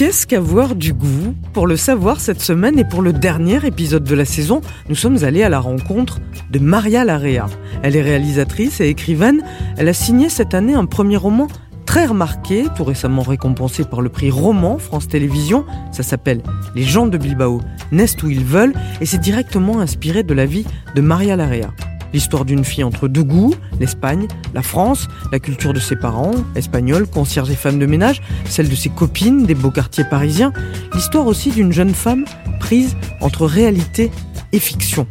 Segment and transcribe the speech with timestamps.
[0.00, 4.14] Qu'est-ce qu'avoir du goût Pour le savoir cette semaine et pour le dernier épisode de
[4.14, 7.50] la saison, nous sommes allés à la rencontre de Maria Larrea.
[7.82, 9.42] Elle est réalisatrice et écrivaine.
[9.76, 11.48] Elle a signé cette année un premier roman
[11.84, 15.66] très remarqué, tout récemment récompensé par le prix Roman France Télévisions.
[15.92, 16.42] Ça s'appelle
[16.74, 17.60] Les gens de Bilbao
[17.92, 18.72] naissent où ils veulent
[19.02, 21.74] et c'est directement inspiré de la vie de Maria Larrea.
[22.12, 27.06] L'histoire d'une fille entre deux goûts, l'Espagne, la France, la culture de ses parents, espagnols,
[27.06, 30.52] concierges et femmes de ménage, celle de ses copines, des beaux quartiers parisiens,
[30.94, 32.24] l'histoire aussi d'une jeune femme
[32.58, 34.10] prise entre réalité
[34.52, 35.06] et fiction.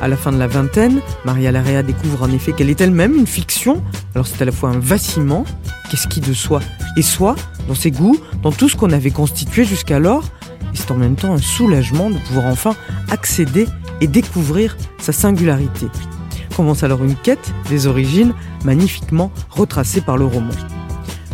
[0.00, 3.26] À la fin de la vingtaine, Maria Larrea découvre en effet qu'elle est elle-même une
[3.26, 3.82] fiction,
[4.14, 5.44] alors c'est à la fois un vacillement,
[5.90, 6.60] qu'est-ce qui de soi
[6.96, 7.34] et soi,
[7.66, 10.24] dans ses goûts, dans tout ce qu'on avait constitué jusqu'alors,
[10.72, 12.74] et c'est en même temps un soulagement de pouvoir enfin
[13.10, 13.66] accéder
[14.00, 15.86] et découvrir sa singularité
[16.54, 18.32] commence alors une quête des origines
[18.64, 20.54] magnifiquement retracée par le roman.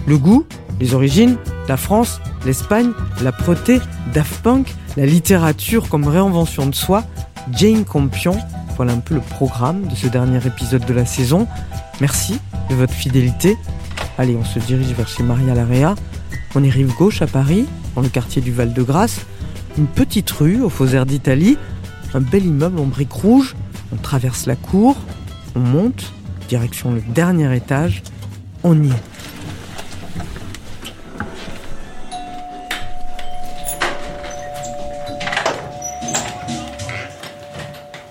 [0.06, 0.46] Le goût,
[0.80, 1.36] les origines,
[1.68, 2.90] la France, l'Espagne,
[3.22, 3.80] la proté,
[4.14, 7.04] Daft Punk, la littérature comme réinvention de soi,
[7.52, 8.36] Jane Campion,
[8.76, 11.46] voilà un peu le programme de ce dernier épisode de la saison.
[12.00, 12.40] Merci
[12.70, 13.58] de votre fidélité.
[14.16, 15.94] Allez, on se dirige vers chez Maria Larrea.
[16.54, 19.26] On est rive gauche à Paris, dans le quartier du Val-de-Grâce.
[19.76, 21.58] Une petite rue au faux air d'Italie,
[22.14, 23.54] un bel immeuble en briques rouges,
[23.92, 24.96] on traverse la cour,
[25.54, 26.12] on monte,
[26.48, 28.02] direction le dernier étage,
[28.62, 29.02] on y est.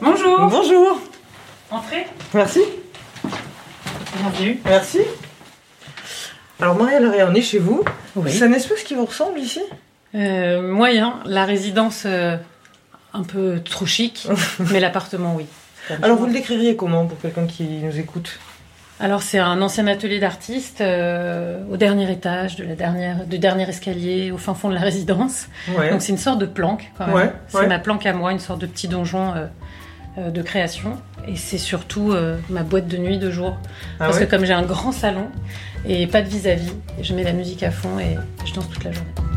[0.01, 0.39] Bonjour.
[0.49, 1.01] Bonjour.
[1.71, 2.07] Entrez.
[2.33, 2.61] Merci.
[4.17, 4.59] Bienvenue.
[4.65, 4.99] Merci.
[6.59, 7.83] Alors Maria Larrea, on est chez vous.
[8.15, 8.31] Oui.
[8.31, 9.61] C'est un espace qui vous ressemble ici?
[10.15, 11.19] Euh, moyen.
[11.25, 12.35] La résidence euh,
[13.13, 14.27] un peu trop chic,
[14.71, 15.45] mais l'appartement oui.
[16.01, 18.39] Alors vous le décririez comment pour quelqu'un qui nous écoute?
[18.99, 23.67] Alors c'est un ancien atelier d'artiste euh, au dernier étage de la dernière, du dernier
[23.67, 25.47] escalier, au fin fond de la résidence.
[25.77, 25.89] Ouais.
[25.89, 27.15] Donc c'est une sorte de planque quand même.
[27.15, 27.67] Ouais, c'est ouais.
[27.67, 29.45] ma planque à moi, une sorte de petit donjon euh,
[30.17, 30.97] euh, de création.
[31.27, 32.15] Et c'est surtout
[32.49, 33.57] ma boîte de nuit de jour.
[33.99, 35.27] Ah Parce que comme j'ai un grand salon
[35.85, 38.91] et pas de vis-à-vis, je mets la musique à fond et je danse toute la
[38.91, 39.28] journée.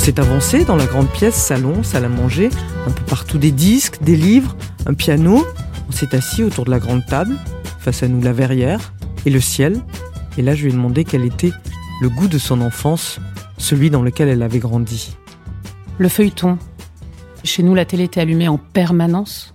[0.00, 2.48] S'est avancé dans la grande pièce, salon, salle à manger,
[2.86, 4.56] un peu partout des disques, des livres,
[4.86, 5.44] un piano.
[5.90, 7.36] On s'est assis autour de la grande table,
[7.78, 8.94] face à nous la verrière
[9.26, 9.78] et le ciel.
[10.38, 11.52] Et là, je lui ai demandé quel était
[12.00, 13.20] le goût de son enfance,
[13.58, 15.18] celui dans lequel elle avait grandi.
[15.98, 16.56] Le feuilleton.
[17.44, 19.54] Chez nous, la télé était allumée en permanence.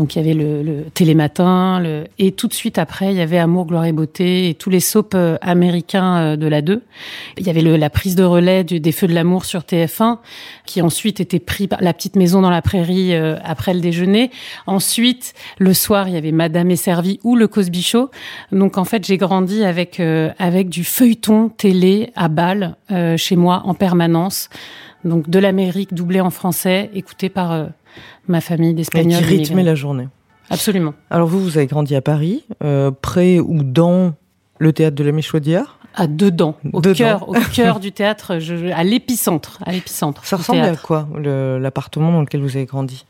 [0.00, 2.04] Donc il y avait le, le télématin, le...
[2.18, 4.80] et tout de suite après, il y avait Amour, gloire et beauté et tous les
[4.80, 6.82] soaps euh, américains euh, de la 2.
[7.36, 10.16] Il y avait le, la prise de relais du, des Feux de l'amour sur TF1,
[10.64, 14.30] qui ensuite était pris par La petite maison dans la prairie euh, après le déjeuner.
[14.66, 18.10] Ensuite, le soir, il y avait Madame est servie ou le Cosby Show.
[18.52, 23.36] Donc en fait, j'ai grandi avec euh, avec du feuilleton télé à balle euh, chez
[23.36, 24.48] moi en permanence.
[25.04, 27.66] Donc de l'Amérique doublé en français, écouté par euh,
[28.28, 29.18] ma famille Et d'Espagnols.
[29.18, 29.62] qui rythmait immigrés.
[29.64, 30.08] la journée.
[30.50, 30.94] Absolument.
[31.10, 34.14] Alors vous, vous avez grandi à Paris, euh, près ou dans
[34.58, 35.78] le théâtre de la Michaudière.
[35.94, 36.94] À dedans, au Dedans.
[36.94, 40.24] cœur, au cœur du théâtre, je, à l'épicentre, à l'épicentre.
[40.24, 40.82] Ça du ressemble à théâtre.
[40.82, 41.08] quoi,
[41.60, 43.04] l'appartement dans lequel vous avez grandi?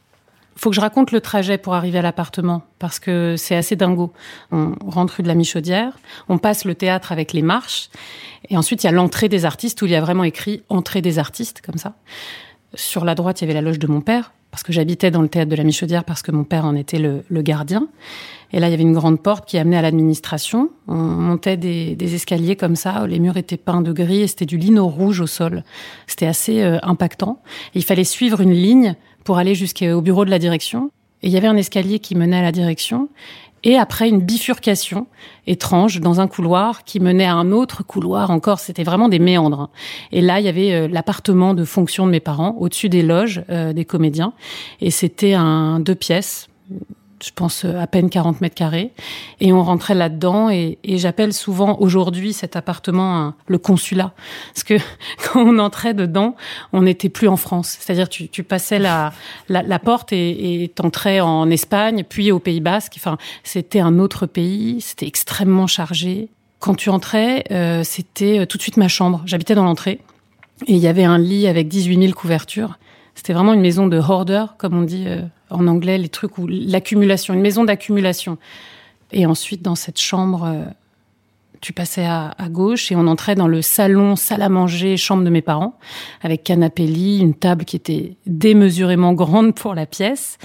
[0.56, 4.12] Faut que je raconte le trajet pour arriver à l'appartement parce que c'est assez dingo.
[4.52, 5.98] On rentre rue de la Michaudière,
[6.28, 7.88] on passe le théâtre avec les marches
[8.50, 11.00] et ensuite il y a l'entrée des artistes où il y a vraiment écrit entrée
[11.00, 11.94] des artistes comme ça.
[12.74, 15.22] Sur la droite, il y avait la loge de mon père parce que j'habitais dans
[15.22, 17.88] le théâtre de la Michaudière parce que mon père en était le, gardien.
[18.52, 20.70] Et là, il y avait une grande porte qui amenait à l'administration.
[20.88, 23.06] On montait des, escaliers comme ça.
[23.06, 25.62] Les murs étaient peints de gris et c'était du lino rouge au sol.
[26.08, 27.40] C'était assez euh, impactant.
[27.74, 30.90] Il fallait suivre une ligne pour aller jusqu'au bureau de la direction.
[31.22, 33.08] Et il y avait un escalier qui menait à la direction.
[33.62, 35.06] Et après, une bifurcation
[35.46, 38.58] étrange dans un couloir qui menait à un autre couloir encore.
[38.58, 39.68] C'était vraiment des méandres.
[40.12, 43.44] Et là, il y avait euh, l'appartement de fonction de mes parents, au-dessus des loges
[43.50, 44.32] euh, des comédiens.
[44.80, 46.48] Et c'était un deux pièces,
[47.22, 48.92] je pense à peine 40 mètres carrés,
[49.40, 50.50] et on rentrait là-dedans.
[50.50, 54.12] Et, j'appelle souvent aujourd'hui cet appartement le consulat,
[54.54, 54.74] parce que
[55.24, 56.36] quand on entrait dedans,
[56.72, 57.76] on n'était plus en France.
[57.80, 59.12] C'est-à-dire tu, tu passais la,
[59.48, 62.94] la, porte et t'entrais en Espagne, puis au Pays Basque.
[62.96, 64.80] Enfin, c'était un autre pays.
[64.80, 66.28] C'était extrêmement chargé.
[66.58, 69.22] Quand tu entrais, euh, c'était tout de suite ma chambre.
[69.24, 70.00] J'habitais dans l'entrée.
[70.66, 72.78] Et il y avait un lit avec 18 000 couvertures.
[73.14, 76.46] C'était vraiment une maison de hoarder, comme on dit euh, en anglais, les trucs où
[76.46, 78.38] l'accumulation, une maison d'accumulation.
[79.12, 80.64] Et ensuite, dans cette chambre, euh,
[81.60, 85.30] tu passais à, gauche et on entrait dans le salon, salle à manger, chambre de
[85.30, 85.76] mes parents,
[86.22, 90.38] avec canapé lit, une table qui était démesurément grande pour la pièce,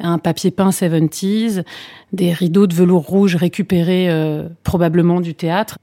[0.00, 1.64] un papier peint 70s,
[2.12, 5.78] des rideaux de velours rouge récupérés euh, probablement du théâtre,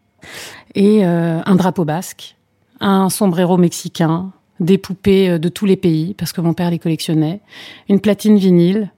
[0.73, 2.35] et un drapeau basque,
[2.79, 4.31] un sombrero mexicain,
[4.61, 7.41] des poupées euh, de tous les pays, parce que mon père les collectionnait,
[7.89, 8.91] une platine vinyle,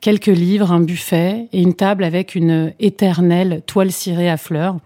[0.00, 4.78] quelques livres, un buffet et une table avec une éternelle toile cirée à fleurs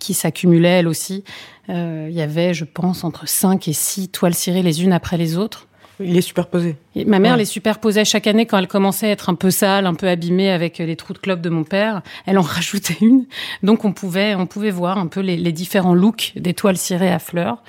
[0.00, 1.24] qui s'accumulait elle aussi.
[1.70, 5.16] Euh, il y avait, je pense, entre 5 et 6 toiles cirées les unes après
[5.16, 5.66] les autres.
[6.00, 6.74] Il les superposait.
[7.06, 9.94] ma mère les superposait chaque année quand elle commençait à être un peu sale, un
[9.94, 12.02] peu abîmée avec les trous de clope de mon père.
[12.26, 13.26] Elle en rajoutait une.
[13.62, 17.12] Donc on pouvait, on pouvait voir un peu les, les différents looks des toiles cirées
[17.12, 17.62] à fleurs.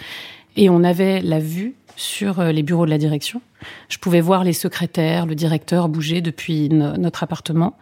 [0.57, 3.42] Et on avait la vue sur euh, les bureaux de la direction.
[3.89, 7.77] Je pouvais voir les secrétaires, le directeur bouger depuis notre appartement.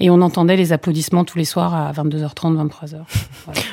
[0.00, 3.02] Et on entendait les applaudissements tous les soirs à 22h30, 23h.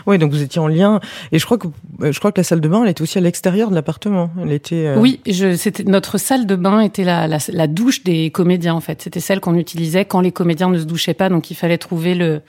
[0.05, 0.99] Oui, donc vous étiez en lien.
[1.31, 1.67] Et je crois que,
[2.01, 4.29] euh, je crois que la salle de bain, elle était aussi à l'extérieur de l'appartement.
[4.41, 4.87] Elle était.
[4.87, 8.73] Euh, oui, je, c'était, notre salle de bain était la, la, la douche des comédiens,
[8.73, 9.01] en fait.
[9.01, 11.29] C'était celle qu'on utilisait quand les comédiens ne se douchaient pas.
[11.29, 12.41] Donc il fallait trouver le,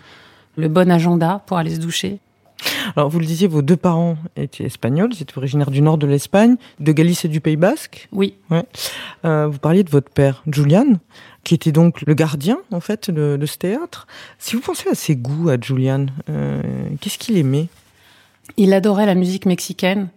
[0.57, 2.21] le bon agenda pour aller se doucher.
[2.97, 6.07] Alors, vous le disiez, vos deux parents étaient espagnols, ils étaient originaires du nord de
[6.07, 8.09] l'Espagne, de Galice et du Pays Basque.
[8.13, 8.35] Oui.
[8.51, 8.65] Ouais.
[9.25, 10.99] Euh, vous parliez de votre père, Julian,
[11.45, 14.07] qui était donc le gardien, en fait, de, ce théâtre.
[14.39, 16.63] Si vous pensez à ses goûts, à Julian, euh,
[17.01, 17.69] qu'est-ce qu'il aimait?
[18.57, 20.09] Il adorait la musique mexicaine.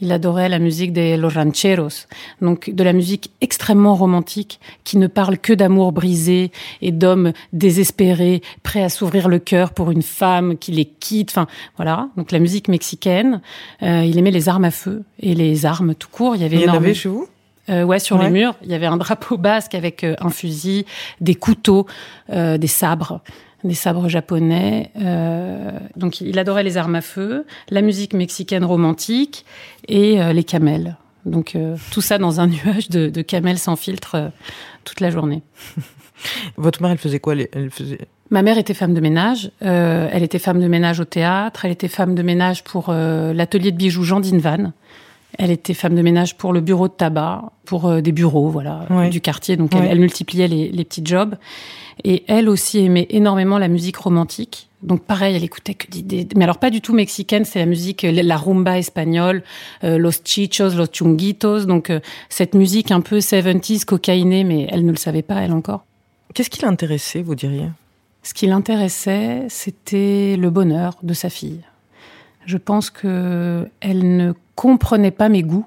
[0.00, 2.06] Il adorait la musique des Los Rancheros,
[2.40, 6.52] donc de la musique extrêmement romantique qui ne parle que d'amour brisé
[6.82, 11.30] et d'hommes désespérés, prêts à s'ouvrir le cœur pour une femme qui les quitte.
[11.30, 11.46] Enfin,
[11.76, 12.08] voilà.
[12.16, 13.40] Donc la musique mexicaine.
[13.82, 16.36] Euh, il aimait les armes à feu et les armes tout court.
[16.36, 16.56] Il y avait.
[16.56, 17.28] Il y en avait chez vous?
[17.70, 20.86] Euh, ouais, sur les murs, il y avait un drapeau basque avec euh, un fusil,
[21.20, 21.86] des couteaux,
[22.30, 23.20] euh, des sabres
[23.64, 24.90] des sabres japonais.
[25.00, 29.44] Euh, donc il adorait les armes à feu, la musique mexicaine romantique
[29.86, 30.96] et euh, les camels.
[31.24, 34.30] Donc euh, tout ça dans un nuage de, de camels sans filtre
[34.84, 35.42] toute la journée.
[36.56, 38.00] Votre mère, elle faisait quoi elle faisait...
[38.30, 39.52] Ma mère était femme de ménage.
[39.60, 41.64] elle était femme de ménage au théâtre.
[41.64, 44.72] Elle était femme de ménage pour l'atelier de bijoux Jean Dinvan.
[45.36, 49.20] Elle était femme de ménage pour le bureau de tabac, pour des bureaux, voilà, du
[49.20, 49.56] quartier.
[49.56, 51.36] Donc elle, elle, multipliait les, les petits jobs.
[52.04, 54.68] Et elle aussi aimait énormément la musique romantique.
[54.82, 58.02] Donc pareil, elle écoutait que des, mais alors pas du tout mexicaine, c'est la musique,
[58.02, 59.42] la rumba espagnole,
[59.82, 64.86] euh, los chichos, los chunguitos, donc euh, cette musique un peu 70s, cocaïnée, mais elle
[64.86, 65.84] ne le savait pas, elle encore.
[66.32, 67.68] Qu'est-ce qui l'intéressait, vous diriez?
[68.22, 71.62] Ce qui l'intéressait, c'était le bonheur de sa fille.
[72.48, 75.66] Je pense que elle ne comprenait pas mes goûts.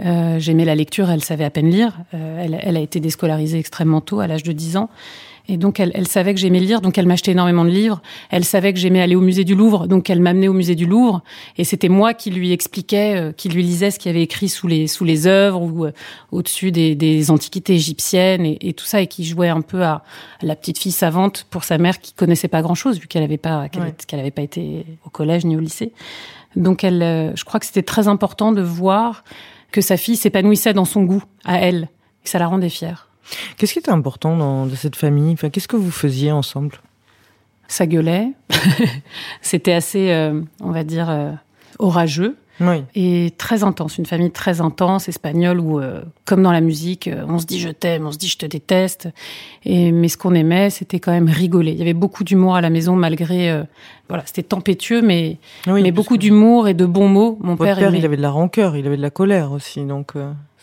[0.00, 2.00] Euh, J'aimais la lecture, elle savait à peine lire.
[2.14, 4.90] Euh, elle, elle, a été déscolarisée extrêmement tôt, à l'âge de 10 ans.
[5.50, 8.00] Et donc, elle, elle savait que j'aimais lire, donc elle m'achetait énormément de livres.
[8.30, 10.86] Elle savait que j'aimais aller au musée du Louvre, donc elle m'amenait au musée du
[10.86, 11.24] Louvre.
[11.58, 14.48] Et c'était moi qui lui expliquais, euh, qui lui lisais ce qu'il y avait écrit
[14.48, 15.92] sous les sous les œuvres ou euh,
[16.30, 20.04] au-dessus des, des, antiquités égyptiennes et, et, tout ça, et qui jouait un peu à,
[20.40, 23.68] la petite fille savante pour sa mère qui connaissait pas grand-chose vu qu'elle avait pas
[23.68, 25.92] qu'elle avait pas été au collège ni au lycée.
[26.54, 29.24] Donc, elle, euh, je crois que c'était très important de voir
[29.72, 31.88] que sa fille s'épanouissait dans son goût à elle,
[32.22, 33.09] que ça la rendait fière.
[33.56, 35.32] Qu'est-ce qui était important dans cette famille?
[35.32, 36.80] Enfin, Qu'est-ce que vous faisiez ensemble?
[37.70, 38.32] Ça gueulait.
[39.42, 41.30] C'était assez, euh, on va dire, euh,
[41.78, 42.36] orageux.
[42.60, 42.82] Oui.
[42.96, 47.38] Et très intense, une famille très intense, espagnole, où, euh, comme dans la musique, on
[47.38, 49.08] se dit je t'aime, on se dit je te déteste.
[49.64, 51.70] Et, mais ce qu'on aimait, c'était quand même rigoler.
[51.70, 53.64] Il y avait beaucoup d'humour à la maison, malgré...
[54.08, 57.38] voilà, c'était tempétueux, mais, mais beaucoup d'humour et de bons mots.
[57.40, 60.14] Mon père, père il avait de la rancœur, il avait de la colère aussi, donc...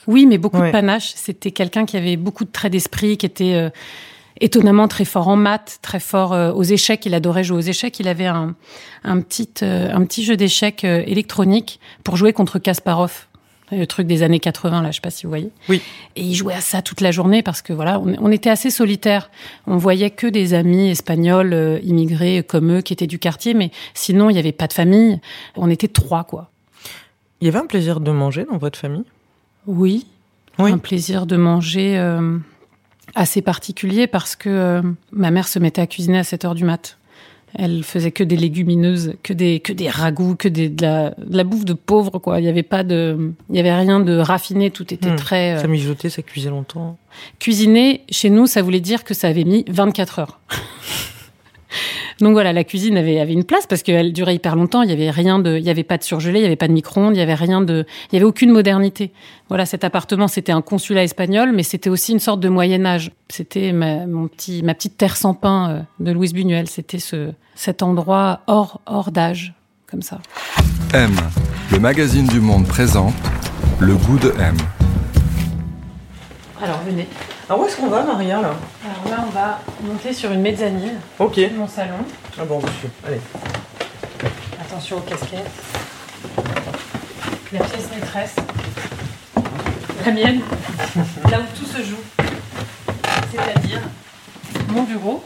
[0.05, 1.13] Oui, mais beaucoup de panache.
[1.15, 3.69] C'était quelqu'un qui avait beaucoup de traits d'esprit, qui était euh,
[4.39, 7.05] étonnamment très fort en maths, très fort euh, aux échecs.
[7.05, 7.99] Il adorait jouer aux échecs.
[7.99, 8.55] Il avait un,
[9.03, 13.27] un petit, euh, un petit jeu d'échecs électronique pour jouer contre Kasparov.
[13.69, 15.51] Le truc des années 80, là, je sais pas si vous voyez.
[15.67, 15.81] Oui.
[16.15, 18.69] Et il jouait à ça toute la journée parce que voilà, on, on était assez
[18.69, 19.29] solitaires.
[19.65, 24.29] On voyait que des amis espagnols immigrés comme eux qui étaient du quartier, mais sinon
[24.29, 25.19] il n'y avait pas de famille.
[25.57, 26.49] On était trois, quoi.
[27.41, 29.03] Il y avait un plaisir de manger dans votre famille?
[29.67, 30.05] Oui,
[30.57, 31.97] un plaisir de manger.
[31.97, 32.37] Euh,
[33.15, 34.81] assez particulier parce que euh,
[35.11, 36.97] ma mère se mettait à cuisiner à 7 heures du mat.
[37.55, 41.35] Elle faisait que des légumineuses, que des que des ragoûts, que des, de, la, de
[41.37, 42.39] la bouffe de pauvre quoi.
[42.39, 44.69] Il y avait pas de, il y avait rien de raffiné.
[44.69, 45.15] Tout était Hmm.
[45.15, 46.97] très euh, Ça mijotait, ça cuisait longtemps.
[47.39, 48.01] cuisiner.
[48.11, 50.39] Chez nous, ça voulait dire que ça avait mis 24 heures.
[52.19, 54.81] Donc voilà, la cuisine avait, avait une place parce qu'elle durait hyper longtemps.
[54.81, 56.67] Il y avait rien de, il y avait pas de surgelé, il y avait pas
[56.67, 59.11] de micro-ondes, il y avait rien de, il y avait aucune modernité.
[59.49, 63.11] Voilà, cet appartement, c'était un consulat espagnol, mais c'était aussi une sorte de Moyen Âge.
[63.29, 66.67] C'était ma, mon petit, ma petite terre sans pain euh, de Louise Buñuel.
[66.67, 69.53] C'était ce, cet endroit hors, hors d'âge,
[69.89, 70.19] comme ça.
[70.93, 71.15] M,
[71.71, 73.13] le magazine du monde présente
[73.79, 74.55] Le goût de M.
[76.61, 77.07] Alors venez.
[77.49, 80.99] Ah, où est-ce qu'on va, Maria, là Alors là, on va monter sur une mezzanine,
[81.19, 81.39] Ok.
[81.55, 81.95] mon salon.
[82.39, 82.89] Ah bon, monsieur.
[83.07, 83.21] Allez.
[84.59, 85.49] Attention aux casquettes.
[87.53, 88.35] La pièce maîtresse.
[90.05, 90.41] La mienne.
[91.31, 91.97] Là où tout se joue.
[93.31, 93.81] C'est-à-dire
[94.69, 95.23] mon bureau.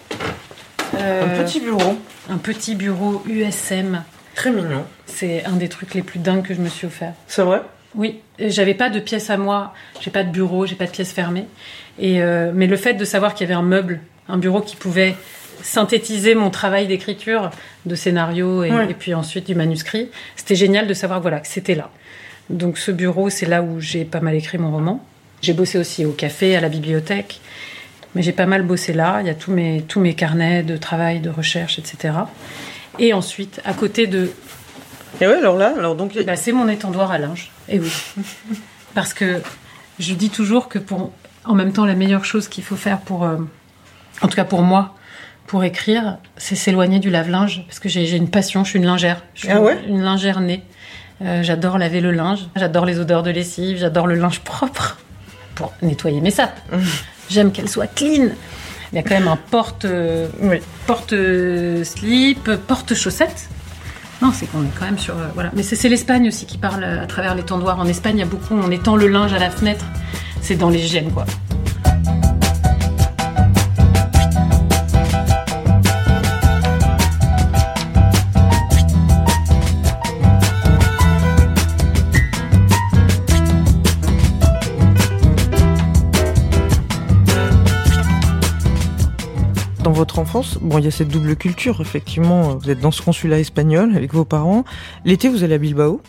[0.99, 1.97] Euh, Un petit bureau.
[2.29, 4.03] un petit bureau USM.
[4.35, 4.85] Très mignon.
[5.07, 7.13] C'est un des trucs les plus dingues que je me suis offert.
[7.27, 7.61] C'est vrai?
[7.95, 11.11] Oui, j'avais pas de pièce à moi, j'ai pas de bureau, j'ai pas de pièce
[11.11, 11.45] fermée.
[11.99, 14.75] Et euh, mais le fait de savoir qu'il y avait un meuble, un bureau qui
[14.77, 15.15] pouvait
[15.61, 17.51] synthétiser mon travail d'écriture,
[17.85, 18.89] de scénario et, Ouais.
[18.89, 21.89] et puis ensuite du manuscrit, c'était génial de savoir voilà que c'était là.
[22.49, 25.05] Donc ce bureau, c'est là où j'ai pas mal écrit mon roman.
[25.41, 27.39] J'ai bossé aussi au café, à la bibliothèque,
[28.15, 29.19] mais j'ai pas mal bossé là.
[29.21, 32.13] Il y a tous mes tous mes carnets de travail, de recherche, etc.
[32.99, 34.31] Et ensuite, à côté de
[35.21, 36.17] Et ouais, alors là, alors donc.
[36.25, 37.51] bah, c'est mon étendoir à linge.
[37.71, 37.91] Et oui.
[38.93, 39.41] Parce que
[39.99, 41.11] je dis toujours que pour,
[41.45, 43.37] en même temps, la meilleure chose qu'il faut faire pour, euh,
[44.21, 44.95] en tout cas pour moi,
[45.47, 47.63] pour écrire, c'est s'éloigner du lave-linge.
[47.67, 49.23] Parce que j'ai une passion, je suis une lingère.
[49.33, 49.77] Je suis Ah ouais?
[49.87, 50.63] une lingère née.
[51.21, 54.97] Euh, j'adore laver le linge, j'adore les odeurs de lessive, j'adore le linge propre
[55.55, 56.59] pour nettoyer mes sapes.
[57.29, 58.29] J'aime qu'elle soit clean.
[58.91, 60.57] Il y a quand même un porte, euh, Oui.
[60.87, 63.47] porte euh, slip, porte chaussettes.
[64.21, 65.51] Non, c'est qu'on est quand même sur euh, voilà.
[65.55, 67.79] Mais c'est l'Espagne aussi qui parle euh, à travers les tendoirs.
[67.79, 68.53] En Espagne, il y a beaucoup.
[68.53, 69.85] On étend le linge à la fenêtre.
[70.41, 71.25] C'est dans l'hygiène, quoi.
[89.91, 92.55] Dans votre enfance, bon, il y a cette double culture, effectivement.
[92.55, 94.63] Vous êtes dans ce consulat espagnol avec vos parents.
[95.03, 95.99] L'été, vous allez à Bilbao?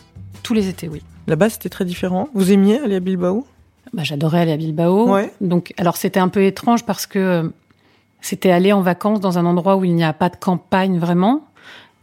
[0.41, 1.01] Tous les étés, oui.
[1.27, 2.29] Là-bas, c'était très différent.
[2.33, 3.45] Vous aimiez aller à Bilbao?
[3.91, 5.11] Bah, j'adorais aller à Bilbao.
[5.11, 5.33] Ouais.
[5.41, 7.49] Donc, alors c'était un peu étrange parce que euh,
[8.21, 11.45] c'était aller en vacances dans un endroit où il n'y a pas de campagne vraiment,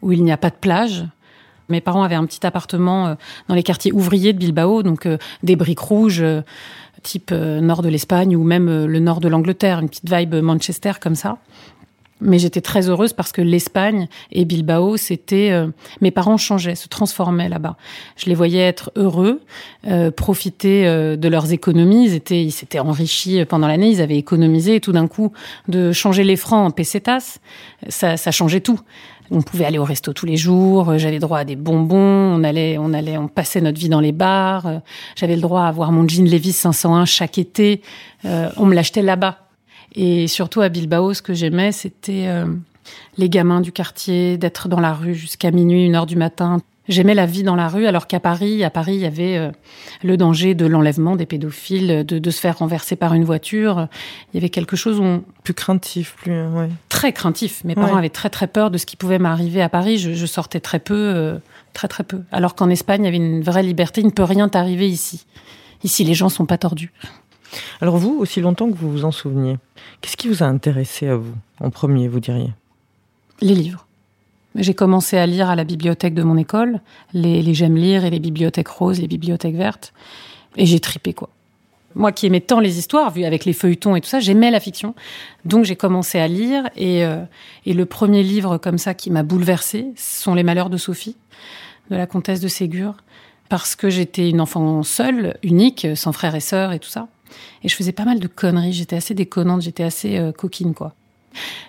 [0.03, 1.07] où il n'y a pas de plage.
[1.71, 3.15] Mes parents avaient un petit appartement euh,
[3.49, 6.23] dans les quartiers ouvriers de Bilbao, donc euh, des briques rouges,
[7.03, 10.35] type euh, nord de l'Espagne ou même euh, le nord de l'Angleterre, une petite vibe
[10.37, 11.39] Manchester comme ça.
[12.23, 15.69] Mais j'étais très heureuse parce que l'Espagne et Bilbao, c'était euh,
[16.03, 17.77] mes parents changeaient, se transformaient là-bas.
[18.17, 19.41] Je les voyais être heureux,
[20.17, 22.05] profiter de leurs économies.
[22.05, 25.33] Ils étaient, ils s'étaient enrichis pendant l'année, ils avaient économisé et tout d'un coup
[25.69, 27.39] de changer les francs en pesetas,
[27.89, 28.81] ça changeait tout.
[29.33, 32.43] On pouvait aller au resto tous les jours, euh, j'avais droit à des bonbons, on
[32.43, 34.67] allait, on allait, on passait notre vie dans les bars.
[34.67, 34.79] euh,
[35.17, 37.81] J'avais le droit à avoir mon jean Levi's 501 chaque été.
[38.25, 39.39] euh, on me l'achetait là-bas.
[39.95, 42.47] Et surtout à Bilbao, ce que j'aimais, c'était euh,
[43.19, 46.61] les gamins du quartier, d'être dans la rue jusqu'à minuit, une heure du matin.
[46.89, 49.51] J'aimais la vie dans la rue, alors qu'à Paris, à Paris, il y avait euh,
[50.03, 53.87] le danger de l'enlèvement des pédophiles, de, de se faire renverser par une voiture.
[54.33, 56.33] Il y avait quelque chose où on- Plus craintif, plus.
[56.33, 56.69] euh, ouais.
[56.89, 57.63] très craintif.
[57.65, 57.99] Mes parents Ouais.
[57.99, 59.99] avaient très très peur de ce qui pouvait m'arriver à Paris.
[59.99, 61.39] Je, je sortais très peu, euh,
[61.75, 62.23] très très peu.
[62.33, 64.01] Alors qu'en Espagne, il y avait une vraie liberté.
[64.01, 65.27] Il ne peut rien t'arriver ici.
[65.85, 66.93] Ici, les gens sont pas tordus.
[67.81, 69.59] Alors, vous, aussi longtemps que vous vous en souveniez,
[70.01, 72.53] qu'est-ce qui vous a intéressé à vous, en premier, vous diriez?
[73.41, 73.87] Les livres.
[74.55, 76.81] J'ai commencé à lire à la bibliothèque de mon école,
[77.13, 79.93] les, les J'aime lire et les bibliothèques roses, les bibliothèques vertes.
[80.57, 81.31] Et j'ai tripé, quoi.
[81.97, 84.61] Moi qui aimais tant les histoires, vu avec les feuilletons et tout ça, j'aimais la
[84.61, 84.95] fiction.
[85.45, 87.25] Donc j'ai commencé à lire et, euh,
[87.67, 91.17] et le premier livre comme ça qui m'a bouleversée, ce sont Les Malheurs de Sophie,
[91.91, 92.95] de la comtesse de Ségur,
[93.49, 97.09] parce que j'étais une enfant seule, unique, sans frères et sœurs et tout ça.
[97.65, 100.95] Et je faisais pas mal de conneries, j'étais assez déconnante, j'étais assez euh, coquine, quoi.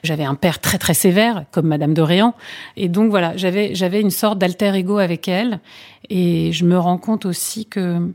[0.04, 2.34] J'avais un père très très sévère, comme Madame d'Orléans,
[2.78, 5.60] et donc voilà, j'avais j'avais une sorte d'alter ego avec elle,
[6.10, 8.12] et je me rends compte aussi que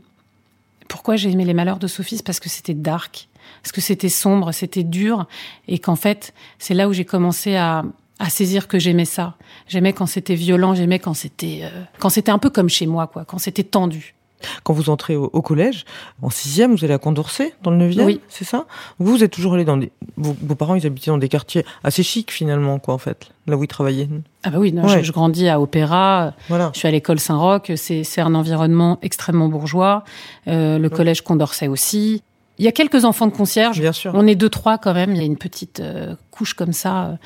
[0.87, 3.29] pourquoi j'ai aimé les Malheurs de Sophie, parce que c'était dark,
[3.63, 5.27] parce que c'était sombre, c'était dur,
[5.67, 7.83] et qu'en fait c'est là où j'ai commencé à
[8.19, 9.35] à saisir que j'aimais ça.
[9.67, 13.07] J'aimais quand c'était violent, j'aimais quand c'était euh, quand c'était un peu comme chez moi,
[13.07, 14.15] quoi, quand c'était tendu.
[14.63, 15.85] Quand vous entrez au, au collège,
[16.21, 18.21] en sixième, vous allez à Condorcet, dans le 9e, Oui.
[18.29, 18.65] c'est ça?
[18.99, 19.91] Vous, vous êtes toujours allé dans des...
[20.15, 23.57] Vos, vos parents, ils habitaient dans des quartiers assez chics, finalement, quoi, en fait, là
[23.57, 24.07] où ils travaillaient.
[24.43, 24.99] Ah bah oui, non, Ouais.
[24.99, 26.71] je, je grandis à Opéra, Voilà.
[26.73, 30.03] je suis à l'école Saint-Roch, c'est un environnement extrêmement bourgeois,
[30.47, 32.21] euh, le collège Condorcet aussi.
[32.59, 34.11] Il y a quelques enfants de concierge, Bien sûr.
[34.15, 37.17] on est deux, trois quand même, il y a une petite euh, couche comme ça,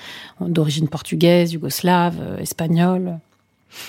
[0.42, 3.20] euh, d'origine portugaise, yougoslave, espagnole.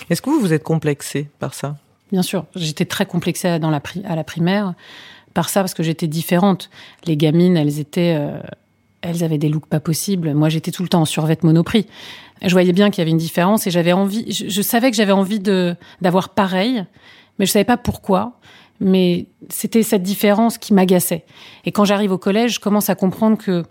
[0.09, 1.75] Est-ce que vous vous êtes complexé par ça?
[2.13, 4.75] Bien sûr, j'étais très complexée à la primaire
[5.33, 6.69] par ça parce que j'étais différente.
[7.05, 8.37] Les gamines, elles étaient, euh,
[9.01, 10.35] elles avaient des looks pas possibles.
[10.35, 11.87] Moi, j'étais tout le temps en survêt monoprix.
[12.43, 14.31] Je voyais bien qu'il y avait une différence et j'avais envie.
[14.31, 16.85] Je, savais que j'avais envie d'avoir pareil,
[17.39, 18.39] mais je savais pas pourquoi.
[18.79, 21.25] Mais c'était cette différence qui m'agaçait.
[21.65, 23.63] Et quand j'arrive au collège, je commence à comprendre que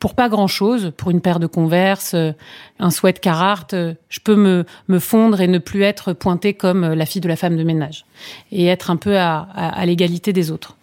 [0.00, 2.32] pour pas grand chose, pour une paire de converse, euh,
[2.80, 6.82] un sweat Carhartt, euh, je peux me, me fondre et ne plus être pointée comme
[6.82, 8.06] euh, la fille de la femme de ménage
[8.50, 10.76] et être un peu à, à, à l'égalité des autres.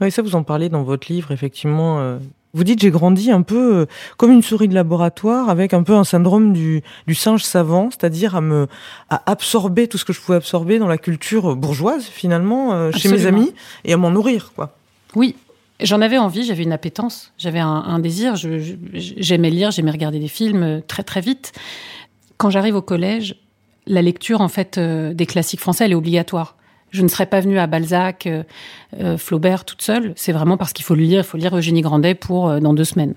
[0.00, 2.18] Oui, ça, vous en parlez dans votre livre, effectivement.
[2.54, 3.86] Vous dites, j'ai grandi un peu
[4.16, 8.34] comme une souris de laboratoire, avec un peu un syndrome du, du singe savant, c'est-à-dire
[8.34, 8.66] à me
[9.10, 13.26] à absorber tout ce que je pouvais absorber dans la culture bourgeoise, finalement, chez mes
[13.26, 13.52] amis,
[13.84, 14.74] et à m'en nourrir, quoi.
[15.14, 15.36] Oui,
[15.80, 18.34] j'en avais envie, j'avais une appétence, j'avais un, désir.
[18.36, 21.52] J'aimais lire, j'aimais regarder des films euh, très très vite.
[22.36, 23.36] Quand j'arrive au collège,
[23.86, 26.56] la lecture en fait euh, des classiques français, elle est obligatoire.
[26.90, 30.14] Je ne serais pas venue à Balzac, euh, Flaubert toute seule.
[30.16, 31.20] C'est vraiment parce qu'il faut le lire.
[31.20, 33.14] Il faut lire Eugénie Grandet pour dans deux semaines.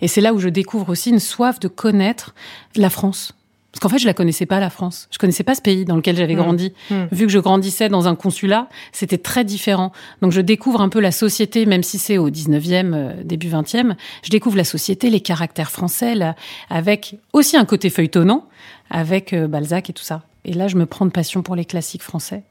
[0.00, 2.34] Et c'est là où je découvre aussi une soif de connaître
[2.74, 3.37] la France.
[3.72, 5.08] Parce qu'en fait, je la connaissais pas, la France.
[5.10, 6.38] Je connaissais pas ce pays dans lequel j'avais Mmh.
[6.38, 6.72] grandi.
[6.90, 6.94] Mmh.
[7.12, 9.92] Vu que je grandissais dans un consulat, c'était très différent.
[10.22, 13.94] Donc je découvre un peu la société, même si c'est au 19e, euh, début 20e.
[14.22, 16.34] Je découvre la société, les caractères français, là,
[16.70, 18.46] avec aussi un côté feuilletonnant,
[18.90, 20.22] avec euh, Balzac et tout ça.
[20.44, 22.44] Et là, je me prends de passion pour les classiques français.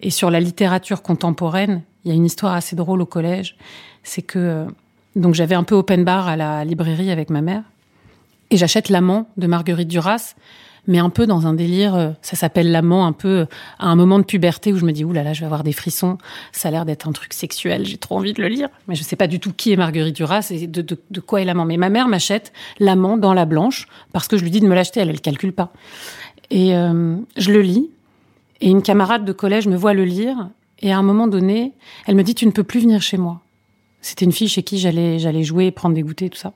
[0.00, 3.56] Et sur la littérature contemporaine, il y a une histoire assez drôle au collège.
[4.02, 4.64] C'est que euh,
[5.14, 7.62] donc j'avais un peu open bar à la librairie avec ma mère,
[8.50, 10.34] et j'achète L'amant de Marguerite Duras,
[10.88, 11.94] mais un peu dans un délire.
[11.96, 13.46] euh, Ça s'appelle L'amant, un peu euh,
[13.78, 15.64] à un moment de puberté où je me dis ouh là là, je vais avoir
[15.64, 16.16] des frissons.
[16.52, 17.84] Ça a l'air d'être un truc sexuel.
[17.84, 20.14] J'ai trop envie de le lire, mais je sais pas du tout qui est Marguerite
[20.14, 21.64] Duras et de quoi est l'amant.
[21.64, 24.74] Mais ma mère m'achète L'amant dans la blanche parce que je lui dis de me
[24.74, 25.00] l'acheter.
[25.00, 25.72] Elle, elle calcule pas.
[26.50, 27.90] Et euh, je le lis.
[28.60, 30.48] Et une camarade de collège me voit le lire.
[30.80, 31.72] Et à un moment donné,
[32.06, 33.40] elle me dit Tu ne peux plus venir chez moi.
[34.02, 36.52] C'était une fille chez qui j'allais j'allais jouer, prendre des goûters, tout ça.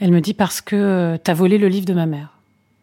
[0.00, 2.34] Elle me dit Parce que euh, t'as volé le livre de ma mère.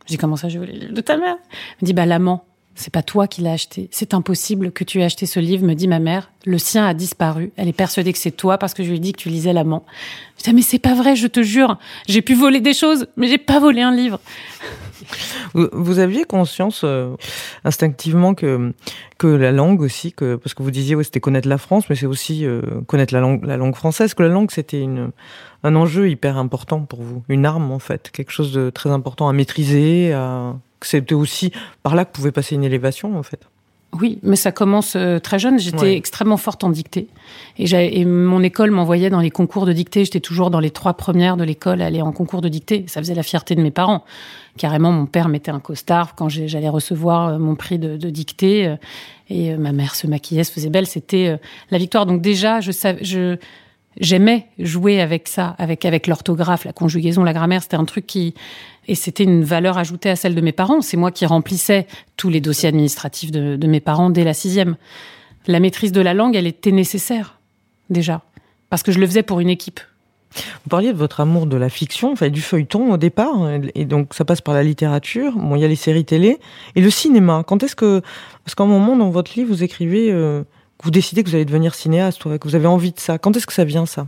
[0.05, 1.37] Je dis Comment ça, j'ai volé le livre de ta mère?
[1.49, 2.45] Elle me dit Bah, l'amant.
[2.77, 3.87] C'est pas toi qui l'as acheté.
[3.91, 6.29] C'est impossible que tu aies acheté ce livre, me dit ma mère.
[6.43, 7.53] Le sien a disparu.
[7.55, 9.53] Elle est persuadée que c'est toi parce que je lui ai dit que tu lisais
[9.53, 9.85] l'amant.
[10.37, 11.77] Je dis, Ah, mais c'est pas vrai, je te jure.
[12.09, 14.19] J'ai pu voler des choses, mais j'ai pas volé un livre.
[15.53, 17.15] Vous, aviez conscience euh,
[17.63, 18.73] instinctivement que
[19.17, 21.95] que la langue aussi, que parce que vous disiez ouais, c'était connaître la France, mais
[21.95, 24.13] c'est aussi euh, connaître la langue française.
[24.13, 25.11] Que la langue c'était une
[25.67, 29.27] un enjeu hyper important pour vous, une arme en fait, quelque chose de très important
[29.27, 30.13] à maîtriser.
[30.13, 30.55] À...
[30.81, 31.51] C'était aussi
[31.83, 33.41] par là que pouvait passer une élévation en fait.
[34.01, 35.57] Oui, mais ça commence euh, très jeune.
[35.57, 35.95] J'étais Ouais.
[35.95, 37.07] extrêmement forte en dictée.
[37.57, 37.65] Et,
[38.01, 40.03] et mon école m'envoyait dans les concours de dictée.
[40.03, 42.83] J'étais toujours dans les trois premières de l'école à aller en concours de dictée.
[42.87, 44.03] Ça faisait la fierté de mes parents.
[44.57, 48.67] Carrément, mon père mettait un costard quand j'allais recevoir euh, mon prix de, de dictée.
[48.67, 48.75] euh,
[49.29, 50.87] Et ma mère se maquillait, se faisait belle.
[50.87, 51.39] C'était
[51.71, 52.05] la victoire.
[52.05, 53.37] Donc déjà, je savais, je,
[53.99, 57.63] j'aimais jouer avec ça, avec, l'orthographe, la conjugaison, la grammaire.
[57.63, 58.33] C'était un truc qui,
[58.87, 60.81] et c'était une valeur ajoutée à celle de mes parents.
[60.81, 64.75] C'est moi qui remplissais tous les dossiers administratifs de, mes parents dès la sixième.
[65.47, 67.39] La maîtrise de la langue, elle était nécessaire,
[67.89, 68.21] déjà.
[68.69, 69.79] Parce que je le faisais pour une équipe.
[70.35, 74.13] Vous parliez de votre amour de la fiction, enfin du feuilleton au départ, et donc
[74.13, 75.31] ça passe par la littérature.
[75.33, 76.39] Bon, il y a les séries télé
[76.75, 77.43] et le cinéma.
[77.47, 78.01] Quand est-ce que,
[78.43, 80.43] parce qu'à un moment dans votre livre vous écrivez euh,
[80.83, 83.17] vous décidez que vous allez devenir cinéaste, ouais, que vous avez envie de ça.
[83.17, 84.07] Quand est-ce que ça vient ça?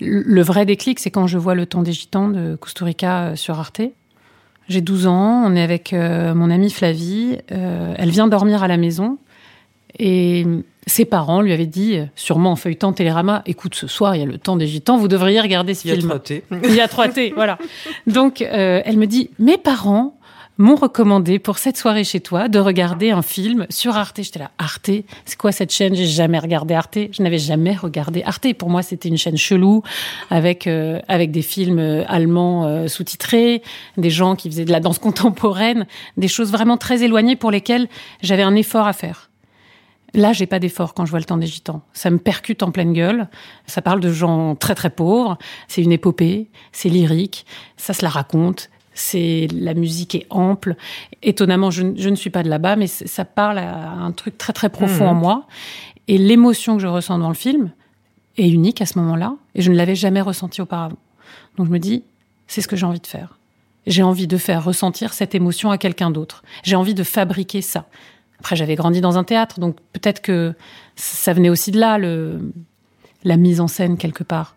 [0.00, 3.58] Le vrai déclic, c'est quand je vois Le temps des gitans de Kusturica euh, sur
[3.58, 3.82] Arte.
[4.68, 7.38] J'ai 12 ans, on est avec euh, mon amie Flavie.
[7.52, 9.18] euh, elle vient dormir à la maison.
[9.98, 10.44] Et
[10.86, 14.26] ses parents lui avaient dit, sûrement en feuilletant Télérama, écoute, ce soir, il y a
[14.26, 16.12] le temps des gitans, vous devriez regarder ce film.
[16.64, 17.58] Il y a 3T, voilà.
[18.06, 20.18] Donc, euh, elle me dit, mes parents
[20.58, 24.22] m'ont recommandé pour cette soirée chez toi de regarder un film sur Arte.
[24.22, 24.90] J'étais là, Arte,
[25.24, 25.94] c'est quoi cette chaîne?
[25.94, 26.98] J'ai jamais regardé Arte.
[27.10, 28.54] Je n'avais jamais regardé Arte.
[28.54, 29.82] Pour moi, c'était une chaîne chelou
[30.30, 33.62] avec euh, avec des films euh, allemands euh, sous-titrés,
[33.96, 37.88] des gens qui faisaient de la danse contemporaine, des choses vraiment très éloignées pour lesquelles
[38.22, 39.30] j'avais un effort à faire.
[40.14, 41.82] Là, j'ai pas d'effort quand je vois le temps des gitans.
[41.92, 43.28] Ça me percute en pleine gueule.
[43.66, 45.36] Ça parle de gens très très pauvres.
[45.68, 46.48] C'est une épopée.
[46.72, 47.44] C'est lyrique.
[47.76, 48.70] Ça se la raconte.
[48.98, 50.74] C'est la musique est ample.
[51.22, 54.54] Étonnamment, je, je ne suis pas de là-bas, mais ça parle à un truc très
[54.54, 55.10] très profond Mhm.
[55.10, 55.46] en moi.
[56.08, 57.70] Et l'émotion que je ressens dans le film
[58.38, 60.96] est unique à ce moment-là, et je ne l'avais jamais ressentie auparavant.
[61.58, 62.04] Donc je me dis,
[62.46, 63.38] c'est ce que j'ai envie de faire.
[63.86, 66.42] J'ai envie de faire ressentir cette émotion à quelqu'un d'autre.
[66.64, 67.86] J'ai envie de fabriquer ça.
[68.38, 70.54] Après, j'avais grandi dans un théâtre, donc peut-être que
[70.96, 72.52] ça venait aussi de là, le,
[73.24, 74.56] la mise en scène quelque part.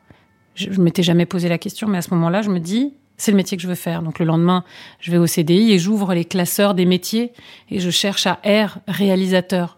[0.56, 3.30] Je, je m'étais jamais posé la question, mais à ce moment-là, je me dis, c'est
[3.32, 4.02] le métier que je veux faire.
[4.02, 4.64] Donc le lendemain,
[5.00, 7.32] je vais au CDI et j'ouvre les classeurs des métiers
[7.70, 9.78] et je cherche à R réalisateur.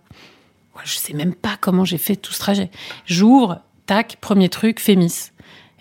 [0.85, 2.69] Je sais même pas comment j'ai fait tout ce trajet.
[3.05, 5.31] J'ouvre, tac, premier truc, Fémis.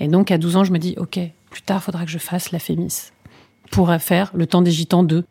[0.00, 1.18] Et donc à 12 ans, je me dis, ok,
[1.50, 3.10] plus tard, faudra que je fasse la Fémis
[3.70, 5.24] pour faire le temps des gitans 2.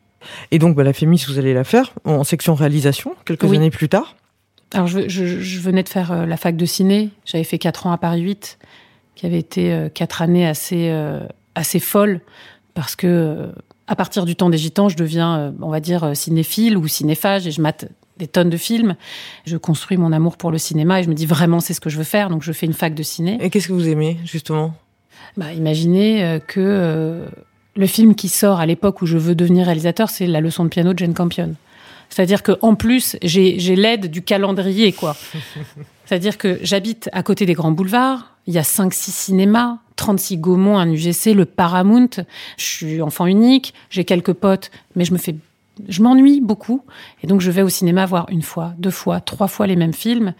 [0.52, 3.58] Et donc, bah, la Fémis, vous allez la faire en section réalisation, quelques Oui.
[3.58, 4.15] années plus tard?
[4.74, 7.10] Alors, je, je- je venais de faire euh, la fac de ciné.
[7.26, 8.60] J'avais fait quatre ans à Paris 8,
[9.15, 11.22] qui avait été euh, quatre années assez, euh,
[11.56, 12.22] assez folles,
[12.74, 13.48] parce que euh,
[13.88, 16.88] à partir du temps des gitans, je deviens, euh, on va dire, euh, cinéphile ou
[16.88, 18.96] cinéphage, et je mate des tonnes de films.
[19.46, 21.90] Je construis mon amour pour le cinéma, et je me dis vraiment, c'est ce que
[21.90, 22.30] je veux faire.
[22.30, 23.38] Donc, je fais une fac de ciné.
[23.42, 24.74] Et qu'est-ce que vous aimez, justement?
[25.38, 27.26] Bah, imaginez que
[27.76, 30.70] le film qui sort à l'époque où je veux devenir réalisateur, c'est La leçon de
[30.70, 31.56] piano de Jane Campion.
[32.10, 35.16] C'est-à-dire que en plus, j'ai j'ai l'aide du calendrier, quoi.
[36.06, 38.36] C'est-à-dire que j'habite à côté des grands boulevards.
[38.48, 42.10] Il y a 5-6 cinémas, 36 Gaumont, un UGC, le Paramount.
[42.58, 45.36] Je suis enfant unique, j'ai quelques potes, mais je me fais,
[45.90, 46.86] je m'ennuie beaucoup.
[47.22, 49.94] Et donc, je vais au cinéma voir une fois, deux fois, trois fois les mêmes
[49.94, 50.34] films.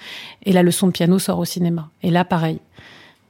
[0.44, 1.90] Et la leçon de piano sort au cinéma.
[2.04, 2.60] Et là, pareil.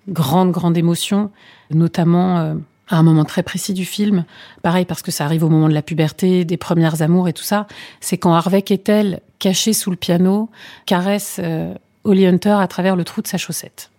[0.07, 1.31] Grande, grande émotion,
[1.71, 2.53] notamment euh,
[2.89, 4.23] à un moment très précis du film.
[4.61, 7.43] Pareil, parce que ça arrive au moment de la puberté, des premières amours et tout
[7.43, 7.65] ça.
[8.01, 10.49] C'est quand Harvey Kettel, caché sous le piano,
[10.85, 13.89] caresse euh, Holly Hunter à travers le trou de sa chaussette.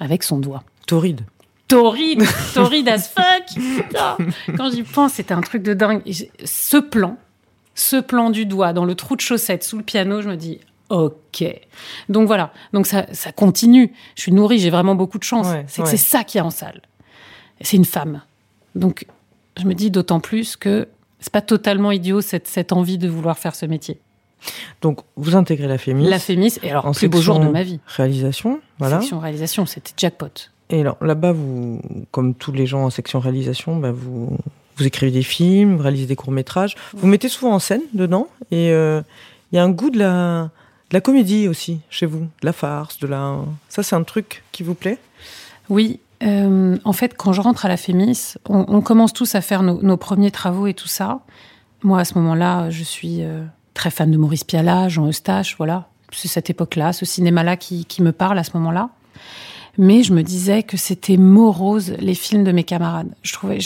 [0.00, 0.64] Avec son doigt.
[0.88, 1.20] Torride.
[1.70, 3.54] Torride, torride as fuck.
[3.54, 4.16] Putain.
[4.56, 6.02] Quand j'y pense, c'était un truc de dingue.
[6.04, 7.16] Et Ce plan,
[7.74, 10.60] ce plan du doigt dans le trou de chaussette sous le piano, je me dis,
[10.88, 11.44] ok.
[12.08, 12.52] Donc voilà.
[12.72, 13.92] Donc ça, ça continue.
[14.16, 15.46] Je suis nourrie, j'ai vraiment beaucoup de chance.
[15.46, 16.82] Ouais, c'est que c'est ça qui est en salle.
[17.60, 18.22] C'est une femme.
[18.74, 19.06] Donc
[19.56, 20.88] je me dis d'autant plus que
[21.20, 24.00] c'est pas totalement idiot cette, cette envie de vouloir faire ce métier.
[24.80, 26.08] Donc, vous intégrez la Fémis.
[26.08, 27.78] La Fémis, et alors, En plus beau jour de ma vie.
[27.86, 29.00] Réalisation, voilà.
[29.00, 30.50] Section réalisation, c'était jackpot.
[30.70, 31.80] Et là-bas, vous,
[32.12, 34.36] comme tous les gens en section réalisation, bah, vous,
[34.76, 36.76] vous écrivez des films, vous réalisez des courts-métrages.
[36.94, 38.28] Vous mettez souvent en scène dedans.
[38.52, 39.02] Et euh,
[39.50, 40.50] il y a un goût de la,
[40.90, 42.20] de la comédie aussi, chez vous.
[42.20, 43.38] De la farce, de la.
[43.68, 44.98] Ça, c'est un truc qui vous plaît?
[45.68, 49.40] Oui, euh, en fait, quand je rentre à la Fémis, on, on commence tous à
[49.40, 51.20] faire nos, nos premiers travaux et tout ça.
[51.82, 53.42] Moi, à ce moment-là, je suis euh,
[53.74, 55.88] très fan de Maurice Pialat, Jean Eustache, voilà.
[56.12, 58.90] C'est cette époque-là, ce cinéma-là qui, qui me parle à ce moment-là.
[59.82, 63.08] Mais je me disais que c'était morose les films de mes camarades.
[63.22, 63.58] Je trouvais,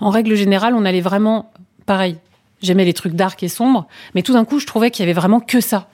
[0.00, 1.52] en règle générale, on allait vraiment
[1.86, 2.16] pareil.
[2.60, 5.12] J'aimais les trucs dark et sombres, mais tout d'un coup, je trouvais qu'il y avait
[5.12, 5.86] vraiment que ça.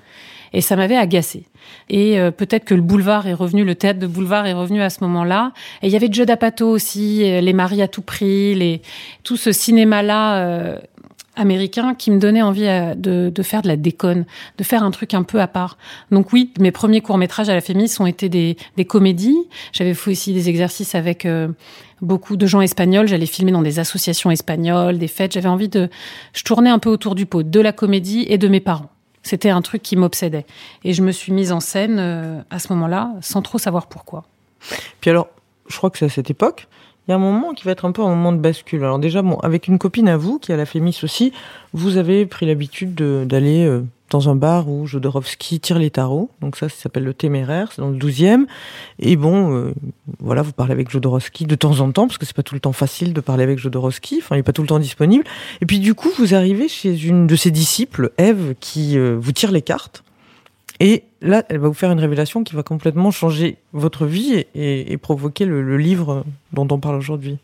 [0.55, 1.45] Et ça m'avait agacé.
[1.91, 4.89] Et euh, peut-être que le boulevard est revenu, le théâtre de boulevard est revenu à
[4.89, 5.53] ce moment-là.
[5.83, 8.81] Et il y avait Joe D'Apato aussi, euh, Les maris à tout prix, les,
[9.25, 10.79] tout ce cinéma-là euh,
[11.39, 14.27] américain qui me donnait envie euh, de, faire de la déconne,
[14.59, 15.79] de faire un truc un peu à part.
[16.11, 19.39] Donc oui, mes premiers courts-métrages à la Fémis ont été des, des comédies.
[19.73, 21.49] J'avais fait aussi des exercices avec euh,
[22.03, 23.09] beaucoup de gens espagnols.
[23.09, 25.33] J'allais filmer dans des associations espagnoles, des fêtes.
[25.33, 25.89] J'avais envie de...
[26.33, 28.91] Je tournais un peu autour du pot, de la comédie et de mes parents.
[29.23, 30.47] C'était un truc qui m'obsédait.
[30.85, 34.25] Et je me suis mise en scène euh, à ce moment-là, sans trop savoir pourquoi.
[35.01, 35.29] Puis alors,
[35.69, 36.67] je crois que c'est à cette époque,
[37.09, 38.85] il y a un moment qui va être un peu un moment de bascule.
[38.85, 41.33] Alors déjà, bon, avec une copine à vous, qui a la Fémis aussi,
[41.73, 46.29] vous avez pris l'habitude de- d'aller euh, dans un bar où Jodorowsky tire les tarots.
[46.43, 48.45] Donc ça, ça s'appelle le Téméraire, c'est dans le 12e.
[48.99, 49.73] Et bon, euh,
[50.19, 52.61] voilà, vous parlez avec Jodorowsky de temps en temps, parce que c'est pas tout le
[52.61, 55.25] temps facile de parler avec Jodorowsky, enfin, il est pas tout le temps disponible.
[55.63, 59.33] Et puis du coup, vous arrivez chez une de ses disciples, Ève, qui euh, vous
[59.33, 60.03] tire les cartes.
[60.81, 64.97] Et là, elle va vous faire une révélation qui va complètement changer votre vie et,
[64.99, 67.39] provoquer le, livre dont on parle aujourd'hui.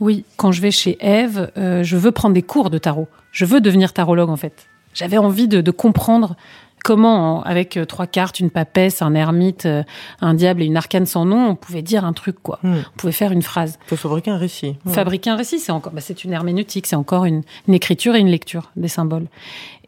[0.00, 3.08] Oui, quand je vais chez Eve, euh, je veux prendre des cours de tarot.
[3.32, 4.66] Je veux devenir tarologue en fait.
[4.92, 6.36] J'avais envie de comprendre
[6.84, 9.82] comment, en- avec euh, trois cartes, une papesse, un ermite, euh,
[10.20, 12.60] un diable et une arcane sans nom, on pouvait dire un truc quoi.
[12.62, 12.74] Hmm.
[12.94, 13.78] On pouvait faire une phrase.
[13.86, 14.76] Il faut fabriquer un récit.
[14.84, 14.92] Ouais.
[14.92, 18.20] Fabriquer un récit, c'est encore, bah, c'est une herméneutique, c'est encore une, une écriture et
[18.20, 19.26] une lecture des symboles.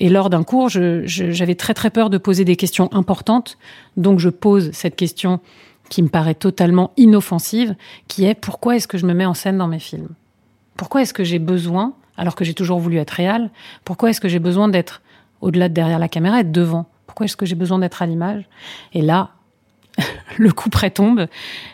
[0.01, 3.59] Et lors d'un cours, je- je- j'avais très très peur de poser des questions importantes,
[3.97, 5.39] donc je pose cette question
[5.91, 7.77] qui me paraît totalement inoffensive,
[8.09, 10.09] qui est pourquoi est-ce que je me mets en scène dans mes films?
[10.77, 13.51] Pourquoi est-ce que j'ai besoin, alors que j'ai toujours voulu être réel,
[13.85, 15.03] pourquoi est-ce que j'ai besoin d'être
[15.47, 18.45] au-delà de derrière la caméra, être devant Pourquoi est-ce que j'ai besoin d'être à l'image?
[18.93, 19.31] Et là,
[20.39, 21.27] le coup près tombe.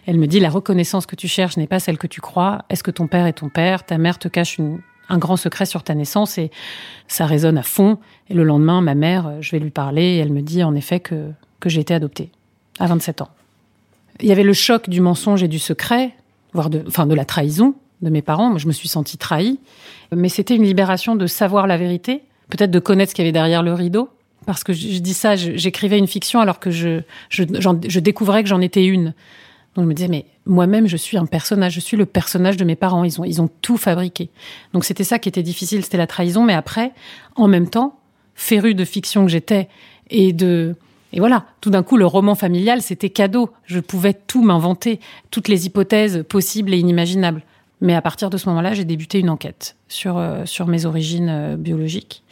[0.07, 2.65] Elle me dit la reconnaissance que tu cherches n'est pas celle que tu crois.
[2.69, 3.85] Est-ce que ton père est ton père?
[3.85, 4.61] Ta mère te cache
[5.09, 6.51] un grand secret sur ta naissance et
[7.09, 7.99] ça résonne à fond.
[8.29, 11.01] Et le lendemain, ma mère, je vais lui parler et elle me dit en effet
[11.01, 12.31] que, que j'ai été adoptée
[12.79, 13.31] à 27 ans.
[14.21, 16.15] Il y avait le choc du mensonge et du secret,
[16.53, 18.51] voire de, enfin de la trahison de mes parents.
[18.51, 19.59] Moi, je me suis sentie trahie.
[20.15, 23.33] Mais c'était une libération de savoir la vérité, peut-être de connaître ce qu'il y avait
[23.33, 24.11] derrière le rideau
[24.45, 28.49] parce que je, dis ça, j'écrivais une fiction alors que je, je, je découvrais que
[28.49, 29.15] j'en étais une.
[29.75, 32.65] Donc je me disais, mais moi-même, je suis un personnage, je suis le personnage de
[32.65, 34.29] mes parents, ils ont, ils ont tout fabriqué.
[34.75, 36.93] Donc c'était ça qui était difficile, c'était la trahison, mais après,
[37.37, 37.99] en même temps,
[38.35, 39.69] féru de fiction que j'étais,
[40.11, 40.75] et de...
[41.15, 43.51] Et voilà, tout d'un coup, le roman familial, c'était cadeau.
[43.67, 44.99] Je pouvais tout m'inventer,
[45.31, 47.43] toutes les hypothèses possibles et inimaginables.
[47.83, 51.29] Mais à partir de ce moment-là, j'ai débuté une enquête sur, euh, sur mes origines
[51.29, 52.23] euh, biologiques.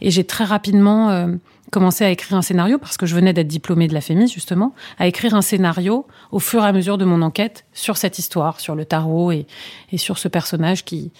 [0.00, 1.26] Et j'ai très rapidement euh,
[1.72, 4.72] commencé à écrire un scénario, parce que je venais d'être diplômée de la FEMIS, justement,
[5.00, 8.60] à écrire un scénario au fur et à mesure de mon enquête sur cette histoire,
[8.60, 9.46] sur le tarot et,
[9.90, 11.10] et sur ce personnage qui,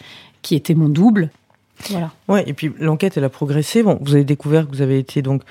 [0.43, 1.31] qui était mon double.
[1.91, 2.13] Voilà.
[2.29, 3.83] Ouais, et puis l'enquête, elle a progressé.
[3.83, 5.43] Bon, vous avez découvert que vous avez été donc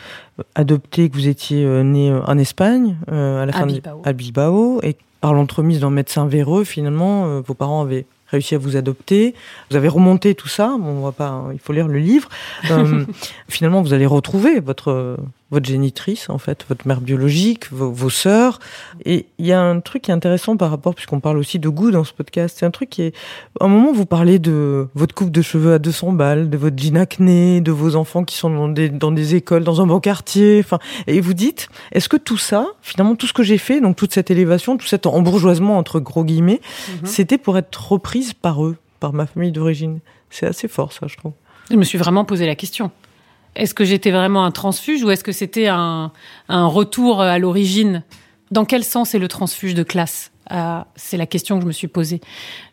[0.55, 4.01] adopté, que vous étiez né en Espagne, à la fin Bilbao.
[4.05, 8.75] à Bilbao, et par l'entremise d'un médecin véreux, finalement, vos parents avaient réussi à vous
[8.75, 9.35] adopter.
[9.69, 10.75] Vous avez remonté tout ça.
[10.79, 12.29] Bon, on va pas, hein, il faut lire le livre.
[12.71, 13.05] Euh,
[13.49, 15.17] finalement, vous allez retrouver votre
[15.51, 18.59] votre génitrice, en fait, votre mère biologique, vos, vos sœurs.
[19.05, 21.67] Et il y a un truc qui est intéressant par rapport, puisqu'on parle aussi de
[21.67, 22.55] goût dans ce podcast.
[22.59, 23.15] C'est un truc qui est,
[23.59, 26.81] à un moment, vous parlez de votre coupe de cheveux à 200 balles, de votre
[26.81, 29.99] jean acné, de vos enfants qui sont dans des, dans des écoles, dans un beau
[29.99, 30.61] quartier.
[30.63, 33.97] Enfin, et vous dites, est-ce que tout ça, finalement, tout ce que j'ai fait, donc
[33.97, 37.05] toute cette élévation, tout cet embourgeoisement entre gros guillemets, mhm.
[37.05, 39.99] c'était pour être reprise par eux, par ma famille d'origine?
[40.29, 41.33] C'est assez fort, ça, je trouve.
[41.69, 42.91] Je me suis vraiment posé la question.
[43.55, 46.11] Est-ce que j'étais vraiment un transfuge ou est-ce que c'était un,
[46.49, 48.03] retour à l'origine?
[48.49, 50.31] Dans quel sens est le transfuge de classe?
[50.49, 52.21] Ah, C'est la question que je me suis posée.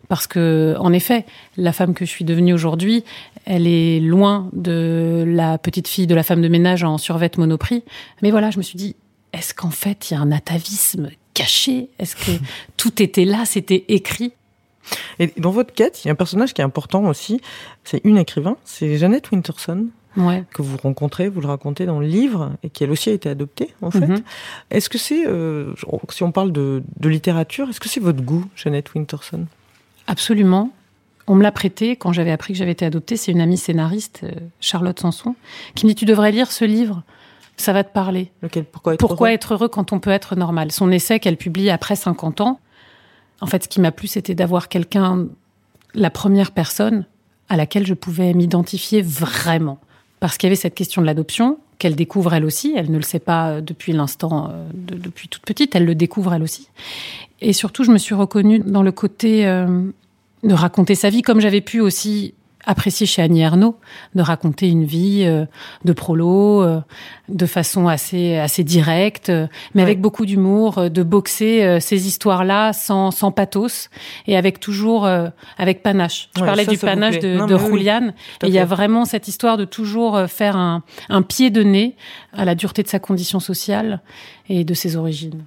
[0.09, 3.05] Parce que, en effet, la femme que je suis devenue aujourd'hui,
[3.45, 7.85] elle est loin de la petite fille de la femme de ménage en survêt monoprix.
[8.23, 8.97] Mais voilà, je me suis dit,
[9.33, 11.91] est-ce qu'en fait, il y a un atavisme caché?
[11.99, 12.31] Est-ce que
[12.77, 14.33] tout était là, c'était écrit?
[15.19, 17.43] Et dans votre quête, il y a un personnage qui est important aussi.
[17.85, 19.89] C'est une écrivain, c'est Jeannette Winterson
[20.53, 23.29] que vous rencontrez, vous le racontez dans le livre, et qui elle aussi a été
[23.29, 24.07] adoptée, en fait.
[24.07, 24.23] Mhm.
[24.71, 25.75] Est-ce que c'est, euh,
[26.11, 29.47] si on parle de, littérature, est-ce que c'est votre goût, Jeannette Winterson?
[30.07, 30.71] Absolument.
[31.27, 33.17] On me l'a prêté quand j'avais appris que j'avais été adoptée.
[33.17, 35.35] C'est une amie scénariste, euh, Charlotte Sanson,
[35.75, 37.03] qui me dit Tu devrais lire ce livre,
[37.57, 38.31] ça va te parler.
[38.43, 38.65] Lequel?
[38.65, 39.35] Pourquoi être Pourquoi heureux?
[39.35, 40.73] être heureux quand on peut être normal?
[40.73, 42.61] Son essai qu'elle publie après 50 ans.
[43.41, 45.27] En fait, ce qui m'a plu, c'était d'avoir quelqu'un,
[45.95, 47.05] la première personne
[47.49, 49.79] à laquelle je pouvais m'identifier vraiment
[50.21, 52.75] parce qu'il y avait cette question de l'adoption qu'elle découvre elle aussi.
[52.77, 56.35] Elle ne le sait pas euh, depuis l'instant, euh, depuis toute petite, elle le découvre
[56.35, 56.69] elle aussi.
[57.41, 59.83] Et surtout, je me suis reconnue dans le côté euh,
[60.43, 62.35] de raconter sa vie, comme j'avais pu aussi
[62.69, 63.77] apprécié chez Annie Ernaux
[64.15, 65.47] de raconter une vie euh,
[65.85, 66.81] de prolo euh,
[67.31, 73.11] de façon assez assez directe, euh, mais avec beaucoup d'humour, de boxer ces histoires-là sans
[73.11, 73.89] sans pathos
[74.27, 75.09] et avec toujours
[75.57, 76.29] avec panache.
[76.37, 79.65] Je parlais du panache de, de Julian, et il y a vraiment cette histoire de
[79.65, 81.97] toujours faire un, un pied de nez
[82.35, 84.01] à la dureté de sa condition sociale
[84.49, 85.45] et de ses origines.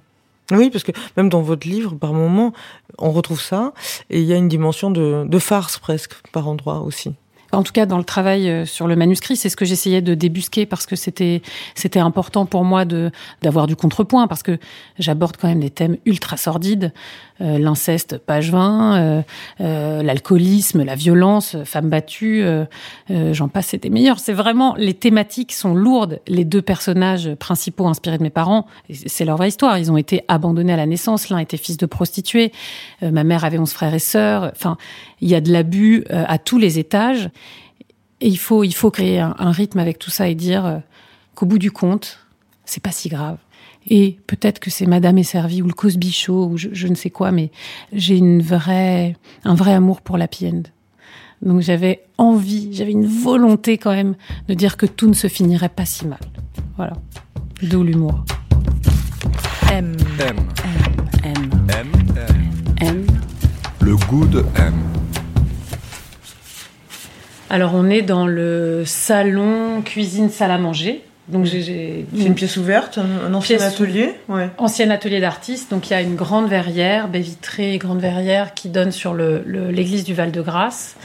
[0.50, 2.52] Oui, parce que même dans votre livre, par moment,
[2.98, 3.72] on retrouve ça,
[4.10, 7.12] et il y a une dimension de, farce presque par endroit aussi.
[7.54, 10.14] En tout cas dans le travail euh, sur le manuscrit, c'est ce que j'essayais de
[10.14, 11.42] débusquer parce que c'était
[11.74, 13.10] c'était important pour moi de
[13.42, 14.58] d'avoir du contrepoint parce que
[14.98, 16.94] j'aborde quand même des thèmes ultra sordides,
[17.40, 19.24] l'inceste page 20,
[19.60, 22.44] euh, l'alcoolisme, la violence, femmes battues,
[23.08, 24.18] j'en passe, c'était meilleur.
[24.18, 26.20] C'est vraiment les thématiques sont lourdes.
[26.28, 28.66] Les deux personnages principaux inspirés de mes parents,
[29.06, 29.78] c'est leur vraie histoire.
[29.78, 31.28] Ils ont été abandonnés à la naissance.
[31.28, 32.52] L'un était fils de prostituée,
[33.00, 34.50] ma mère avait onze frères et sœurs.
[34.52, 34.76] Enfin,
[35.20, 37.30] il y a de l'abus euh, à tous les étages.
[38.20, 40.78] Et il faut, il faut créer un, rythme avec tout ça et dire euh,
[41.34, 42.20] qu'au bout du compte,
[42.64, 43.38] c'est pas si grave.
[43.88, 47.10] Et peut-être que c'est Madame est servie ou le Cosby Show ou je, ne sais
[47.10, 47.50] quoi, mais
[47.92, 50.62] j'ai une vraie, un vrai amour pour la end.
[51.42, 54.14] Donc j'avais envie, j'avais une volonté quand même
[54.48, 56.20] de dire que tout ne se finirait pas si mal.
[56.76, 56.92] Voilà.
[57.62, 58.24] D'où l'humour.
[59.72, 59.96] M.
[60.20, 60.36] M.
[61.24, 61.50] M.
[61.68, 61.90] M.
[62.16, 62.26] M.
[62.80, 63.06] M.
[63.80, 64.74] Le goût de M.
[67.50, 71.04] Alors on est dans le salon cuisine salle à manger.
[71.28, 74.50] Donc j'ai une pièce ouverte, un, ancien atelier, ouais.
[74.58, 75.70] ancien atelier d'artiste.
[75.70, 80.00] Donc il y a une grande verrière, baie vitrée, grande verrière qui donne sur l'église
[80.00, 80.96] le, du Val de Grâce.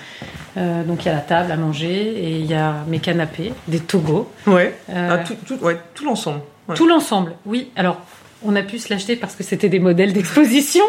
[0.58, 3.54] Euh, donc il y a la table à manger et il y a mes canapés,
[3.68, 4.32] des togos.
[4.48, 4.74] Ouais.
[4.90, 6.42] Euh, ah, tout, tout, ouais, tout l'ensemble.
[6.74, 7.70] Tout l'ensemble, oui.
[7.76, 8.02] Alors
[8.44, 10.84] on a pu se l'acheter parce que c'était des modèles d'exposition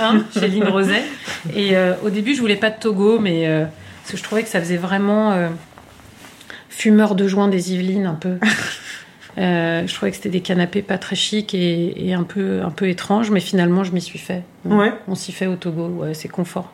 [0.00, 1.02] hein, chez Lynn Roset.
[1.54, 3.46] Et euh, au début, je voulais pas de Togo, mais
[4.02, 5.50] parce que je trouvais que ça faisait vraiment
[6.80, 8.38] fumeur de joint des Yvelines un peu.
[9.38, 12.70] Euh, je trouvais que c'était des canapés pas très chics et, et un peu un
[12.70, 14.42] peu étranges, mais finalement, je m'y suis fait.
[14.64, 14.92] Ouais.
[15.06, 16.72] On s'y fait au Togo, ouais, c'est confort.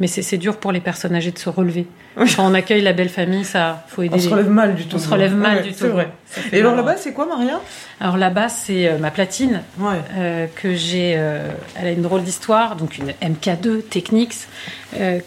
[0.00, 1.86] Mais c'est c'est dur pour les personnes âgées de se relever.
[2.16, 4.14] Quand on accueille la belle famille, ça faut aider.
[4.16, 4.96] On se les- relève mal du tout.
[4.96, 5.92] On se relève mal Ouais, du C'est tout.
[5.92, 6.08] vrai.
[6.26, 7.60] Ça fait Et alors là-bas, c'est quoi, Maria?
[8.00, 9.96] Alors là-bas, c'est euh, ma platine Ouais.
[10.18, 11.14] euh, que j'ai.
[11.16, 11.48] euh,
[11.80, 14.34] elle a une drôle d'histoire, donc une MK2 Technics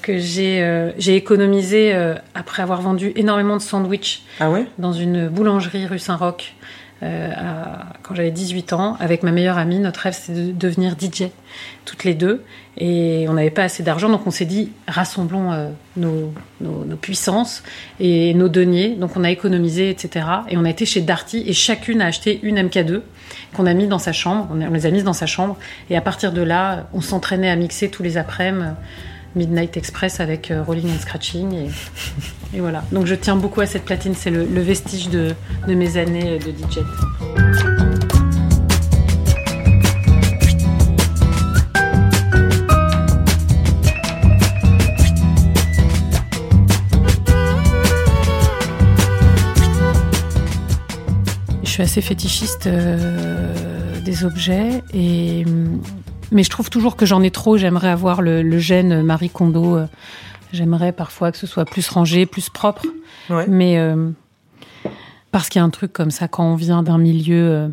[0.02, 4.66] que j'ai j'ai économisé euh, après avoir vendu énormément de sandwichs Ah ouais?
[4.78, 6.54] dans une boulangerie rue Saint-Roch
[7.04, 7.30] euh,
[8.04, 9.80] quand j'avais 18 ans avec ma meilleure amie.
[9.80, 11.26] Notre rêve, c'était de devenir DJ,
[11.86, 12.44] toutes les deux.
[12.78, 17.64] Et on n'avait pas assez d'argent, donc on s'est dit, rassemblons euh, nos, nos- puissances
[18.00, 18.96] et nos deniers.
[18.96, 20.26] Donc on a économisé, etc.
[20.50, 23.02] Et on a été chez Darty et chacune a acheté une MK2
[23.56, 24.48] qu'on a mis dans sa chambre.
[24.52, 25.58] On les a mises dans sa chambre.
[25.90, 28.66] Et à partir de là, on s'entraînait à mixer tous les après-midi.
[29.36, 31.70] Midnight Express avec euh, Rolling and Scratching.
[32.54, 32.84] Et, voilà.
[32.92, 34.14] Donc je tiens beaucoup à cette platine.
[34.16, 35.36] C'est le, vestige de,
[35.68, 36.80] mes années de DJ.
[51.64, 55.44] Je suis assez fétichiste euh, des objets et
[56.36, 57.58] mais je trouve toujours que j'en ai trop.
[57.58, 59.78] J'aimerais avoir le, le gène Marie Kondo.
[59.78, 59.88] euh,
[60.54, 62.86] J'aimerais parfois que ce soit plus rangé, plus propre.
[63.30, 63.46] Ouais.
[63.48, 64.12] Mais euh,
[65.32, 67.68] parce qu'il y a un truc comme ça quand on vient d'un milieu euh,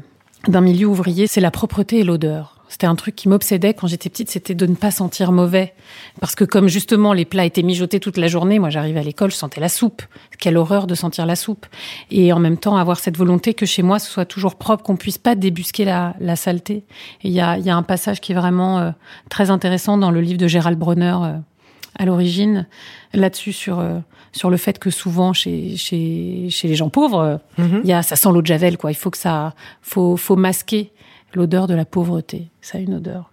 [0.48, 2.56] d'un milieu ouvrier, c'est la propreté et l'odeur.
[2.72, 5.74] C'était un truc qui m'obsédait quand j'étais petite, c'était de ne pas sentir mauvais.
[6.20, 9.30] Parce que comme justement les plats étaient mijotés toute la journée, moi j'arrivais à l'école,
[9.30, 10.00] je sentais la soupe.
[10.38, 11.66] Quelle horreur de sentir la soupe.
[12.10, 14.96] Et en même temps avoir cette volonté que chez moi ce soit toujours propre, qu'on
[14.96, 16.76] puisse pas débusquer la, la saleté.
[17.22, 18.90] Et il y a, il y a un passage qui est vraiment euh,
[19.28, 21.36] très intéressant dans le livre de Gérald Bronner euh,
[21.98, 22.66] à l'origine,
[23.12, 23.98] là-dessus sur, euh,
[24.32, 27.82] sur le fait que souvent chez, chez, chez les gens pauvres, euh, Mhm.
[27.84, 28.90] il y a, ça sent l'eau de Javel, quoi.
[28.90, 30.90] Il faut que ça, faut, faut masquer
[31.34, 32.48] l'odeur de la pauvreté.
[32.60, 33.30] Ça a une odeur.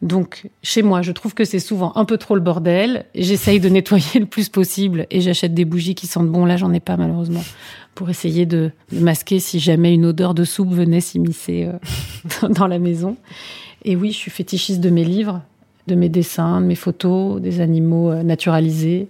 [0.00, 3.06] Donc, chez moi, je trouve que c'est souvent un peu trop le bordel.
[3.14, 6.44] J'essaye de nettoyer le plus possible et j'achète des bougies qui sentent bon.
[6.44, 7.44] Là, j'en ai pas, malheureusement,
[7.94, 12.66] pour essayer de, de masquer si jamais une odeur de soupe venait s'immiscer euh, dans
[12.66, 13.16] la maison.
[13.84, 15.42] Et oui, je suis fétichiste de mes livres,
[15.86, 19.08] de mes dessins, de mes photos, des animaux euh, naturalisés,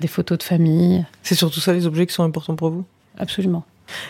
[0.00, 1.04] des photos de famille.
[1.22, 2.84] C'est surtout ça les objets qui sont importants pour vous?
[3.18, 3.64] Absolument.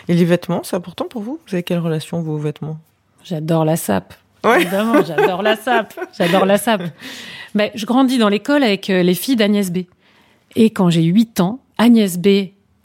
[0.07, 1.39] Et les vêtements, c'est important pour vous?
[1.47, 2.79] Vous avez quelle relation, vous, aux vêtements?
[3.23, 4.13] J'adore la sape.
[4.43, 4.61] Ouais.
[4.61, 5.93] Évidemment, j'adore la sape.
[6.17, 6.83] J'adore la sape.
[7.53, 9.79] Mais je grandis dans l'école avec euh, les filles d'Agnès B.
[10.55, 12.27] Et quand j'ai 8 ans, Agnès B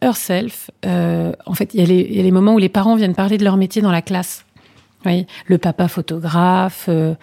[0.00, 2.68] herself, euh, en fait, il y, a les- il y a les moments où les
[2.68, 4.44] parents viennent parler de leur métier dans la classe.
[5.04, 7.14] Oui, le papa photographe, euh,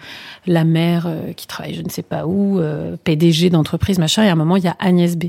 [0.46, 4.24] la mère euh, qui travaille je ne sais pas où, euh, PDG d'entreprise, machin.
[4.24, 5.24] Et à un moment, il y a Agnès B.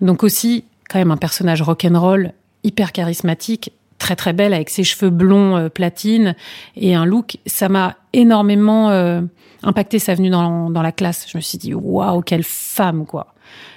[0.00, 2.32] Donc aussi, quand même, un personnage rock'n'roll,
[2.64, 6.34] hyper charismatique, très très belle, avec ses cheveux blonds euh, platine
[6.74, 7.36] et un look.
[7.46, 9.20] Ça m'a énormément euh,
[9.62, 11.26] impacté sa venue dans, dans la classe.
[11.30, 13.29] Je me suis dit, waouh, quelle femme, quoi.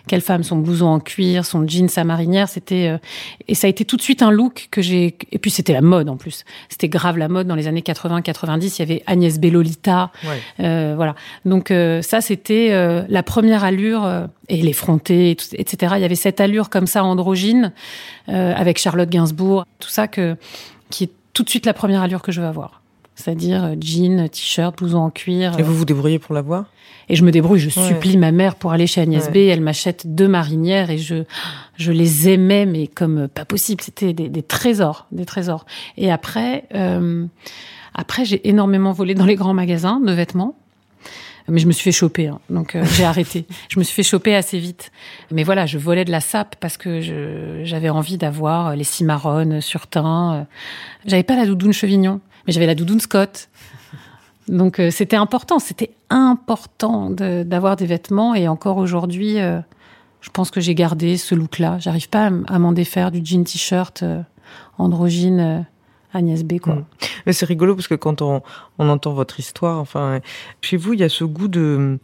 [0.07, 2.97] Quelle femme, son blouson en cuir, son jean, sa marinière, c'était euh,
[3.47, 5.81] et ça a été tout de suite un look que j'ai et puis c'était la
[5.81, 6.43] mode en plus.
[6.69, 10.39] C'était grave la mode dans les années 80-90, il y avait Agnès B Lolita, Ouais.
[10.65, 11.15] euh, voilà.
[11.45, 15.93] Donc euh, ça c'était euh, la première allure euh, et l'effronté, et tout- etc.
[15.97, 17.71] Il y avait cette allure comme ça androgyne
[18.29, 20.36] euh, avec Charlotte Gainsbourg, tout ça que
[20.89, 22.81] qui est tout de suite la première allure que je veux avoir.
[23.15, 25.58] C'est-à-dire euh, jean, t-shirt, blouson en cuir.
[25.58, 26.65] Et euh, vous vous débrouillez pour l'avoir?
[27.10, 27.88] Et je me débrouille, je Ouais.
[27.88, 29.32] supplie ma mère pour aller chez Agnès Ouais.
[29.32, 29.38] B.
[29.52, 31.23] Elle m'achète deux marinières et je,
[31.76, 33.82] je les aimais, mais comme pas possible.
[33.82, 35.65] C'était des, des trésors, des trésors.
[35.97, 37.26] Et après, euh,
[37.93, 40.56] après j'ai énormément volé dans les grands magasins de vêtements.
[41.49, 42.39] Mais je me suis fait choper, hein.
[42.49, 43.45] donc euh, j'ai arrêté.
[43.69, 44.93] Je me suis fait choper assez vite.
[45.30, 49.60] Mais voilà, je volais de la sape parce que je- j'avais envie d'avoir les cimarrones
[49.60, 50.36] sur teint.
[50.36, 50.43] euh.
[51.06, 53.49] J'avais pas la doudoune chevignon, mais j'avais la doudoune Scott.
[54.47, 59.60] Donc euh, c'était important, c'était important d'avoir des vêtements et encore aujourd'hui, euh,
[60.21, 61.77] je pense que j'ai gardé ce look-là.
[61.79, 64.21] J'arrive pas à m'en défaire du jean t-shirt euh,
[64.77, 65.60] androgyne euh,
[66.13, 66.60] Agnès B.
[66.60, 66.75] Quoi.
[66.75, 66.86] Mm.
[67.25, 68.41] Mais c'est rigolo parce que quand on,
[68.79, 70.19] on entend votre histoire, enfin,
[70.62, 71.99] chez vous, il y a ce goût de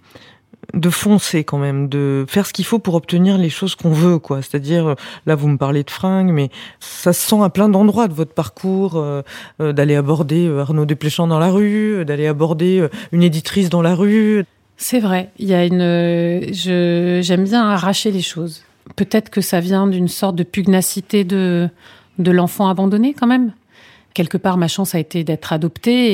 [0.74, 4.19] de foncer quand même, de faire ce qu'il faut pour obtenir les choses qu'on veut,
[4.19, 4.41] quoi.
[4.41, 4.95] C'est-à-dire,
[5.26, 8.34] là, vous me parlez de fringues, mais ça se sent à plein d'endroits de votre
[8.34, 9.22] parcours, euh,
[9.62, 13.70] euh, d'aller aborder euh, Arnaud Desplechamps dans la rue, euh, d'aller aborder euh, une éditrice
[13.70, 14.43] dans la rue.
[14.78, 18.64] C'est vrai, il y a une, je j'aime bien arracher les choses.
[18.95, 21.68] Peut-être que ça vient d'une sorte de pugnacité de
[22.18, 23.51] de l'enfant abandonné quand même.
[24.14, 26.14] Quelque part, ma chance a été d'être adoptée.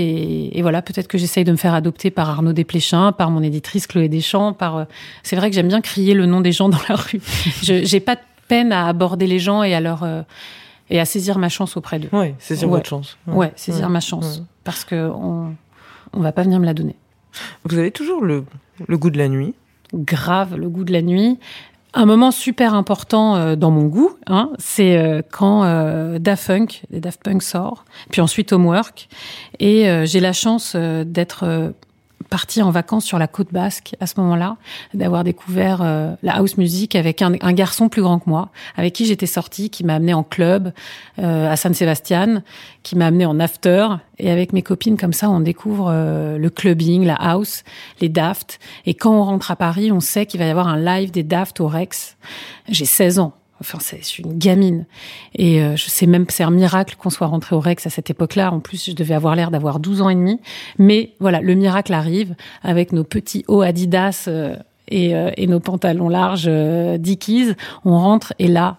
[0.49, 3.41] Et, et voilà, peut-être que j'essaye de me faire adopter par Arnaud Desplechin, par mon
[3.41, 4.53] éditrice Chloé Deschamps.
[4.53, 4.83] Par, euh,
[5.23, 7.21] c'est vrai que j'aime bien crier le nom des gens dans la rue.
[7.63, 10.21] Je j'ai pas de peine à aborder les gens et à leur euh,
[10.89, 12.09] et à saisir ma chance auprès d'eux.
[12.13, 12.77] Oui, saisir Ouais.
[12.77, 13.17] votre chance.
[13.27, 13.91] Ouais, saisir Ouais.
[13.91, 15.55] ma chance, parce que on
[16.13, 16.95] on va pas venir me la donner.
[17.65, 18.45] Vous avez toujours le,
[18.87, 19.53] le goût de la nuit.
[19.93, 21.39] grave le goût de la nuit.
[21.97, 26.81] Un moment super important euh, dans mon goût, hein, c'est euh, quand euh, Daft Punk,
[26.91, 29.07] Daft Punk sort, puis ensuite Homework,
[29.61, 31.73] et j'ai la chance d'être
[32.29, 34.57] partie en vacances sur la côte basque à ce moment-là,
[34.93, 38.93] d'avoir découvert euh, la house music avec un, un garçon plus grand que moi, avec
[38.93, 40.73] qui j'étais sortie, qui m'a amené en club
[41.19, 42.41] euh, à San Sebastian,
[42.83, 43.87] qui m'a amené en after,
[44.17, 47.63] et avec mes copines comme ça, on découvre euh, le clubbing, la house,
[48.01, 50.77] les Daft, et quand on rentre à Paris, on sait qu'il va y avoir un
[50.77, 52.17] live des Daft au Rex.
[52.69, 53.33] J'ai 16 ans.
[53.61, 54.85] Enfin, c'est je suis une gamine.
[55.33, 57.89] Et euh, je sais même que c'est un miracle qu'on soit rentré au Rex à
[57.89, 58.51] cette époque-là.
[58.51, 60.39] En plus, je devais avoir l'air d'avoir 12 ans et demi.
[60.77, 64.55] Mais voilà, le miracle arrive avec nos petits hauts Adidas euh,
[64.87, 67.53] et, euh, et nos pantalons larges euh, Dickies.
[67.83, 68.77] On rentre et là,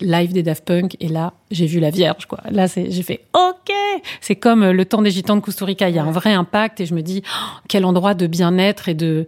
[0.00, 0.96] live des Daft Punk.
[1.00, 2.40] Et là, j'ai vu la Vierge, quoi.
[2.50, 3.74] Là, c'est, j'ai fait OK.
[4.20, 5.88] C'est comme euh, le temps des Gitans de Costa Rica.
[5.88, 8.88] Il y a un vrai impact et je me dis oh, quel endroit de bien-être
[8.88, 9.26] et de.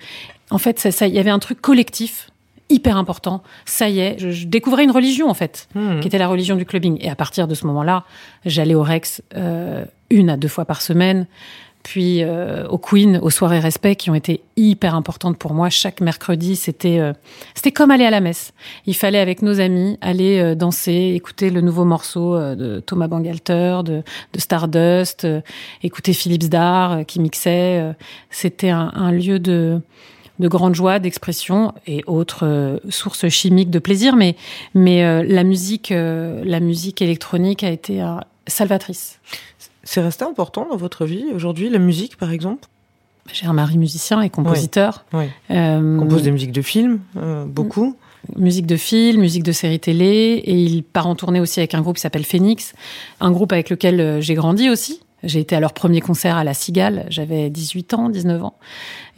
[0.51, 2.30] En fait, ça, ça, il y avait un truc collectif
[2.71, 3.43] hyper important.
[3.67, 6.01] Ça y est, je, je découvrais une religion en fait, Mhm.
[6.01, 6.97] qui était la religion du clubbing.
[7.01, 8.05] Et à partir de ce moment-là,
[8.47, 11.27] j'allais au Rex euh, une à deux fois par semaine,
[11.83, 15.71] puis euh, au Queen, aux soirées respect, qui ont été hyper importantes pour moi.
[15.71, 17.15] Chaque mercredi, c'était euh,
[17.55, 18.53] c'était comme aller à la messe.
[18.87, 23.09] Il fallait avec nos amis aller euh, danser, écouter le nouveau morceau euh, de Thomas
[23.09, 24.03] Bangalter, de,
[24.35, 25.41] de Stardust, euh,
[25.83, 27.81] écouter Philippe Zdar euh, qui mixait.
[27.81, 27.93] euh,
[28.31, 29.81] c'était un, un lieu de
[30.41, 34.35] de grande joie, d'expression et autres euh, sources chimiques de plaisir, mais
[34.75, 38.03] mais euh, la musique, euh, la musique électronique a été
[38.47, 39.21] salvatrice.
[39.85, 42.69] C'est resté important dans votre vie aujourd'hui, la musique par exemple?
[43.33, 45.05] J'ai un mari musicien et compositeur.
[45.13, 45.27] Oui.
[45.51, 47.95] Euh, Compose des musiques de films, euh, beaucoup.
[48.37, 51.81] musique de film, musique de série télé, et il part en tournée aussi avec un
[51.81, 52.73] groupe qui s'appelle Phoenix,
[53.21, 55.01] un groupe avec lequel j'ai grandi aussi.
[55.23, 58.55] J'ai été à leur premier concert à la Cigale, j'avais 18 ans, 19 ans.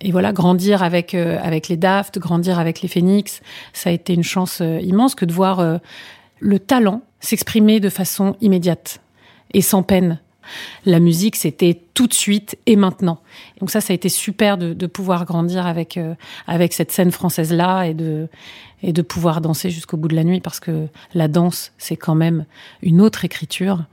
[0.00, 3.40] Et voilà, grandir avec euh, avec les Daft, grandir avec les Phoenix,
[3.72, 5.78] ça a été une chance euh, immense que de voir euh,
[6.40, 9.00] le talent s'exprimer de façon immédiate
[9.54, 10.18] et sans peine.
[10.84, 13.20] La musique, c'était tout de suite et maintenant.
[13.60, 16.14] Donc ça, ça a été super de, de pouvoir grandir avec euh,
[16.46, 18.28] avec cette scène française là et de
[18.82, 22.16] et de pouvoir danser jusqu'au bout de la nuit parce que la danse, c'est quand
[22.16, 22.44] même
[22.82, 23.84] une autre écriture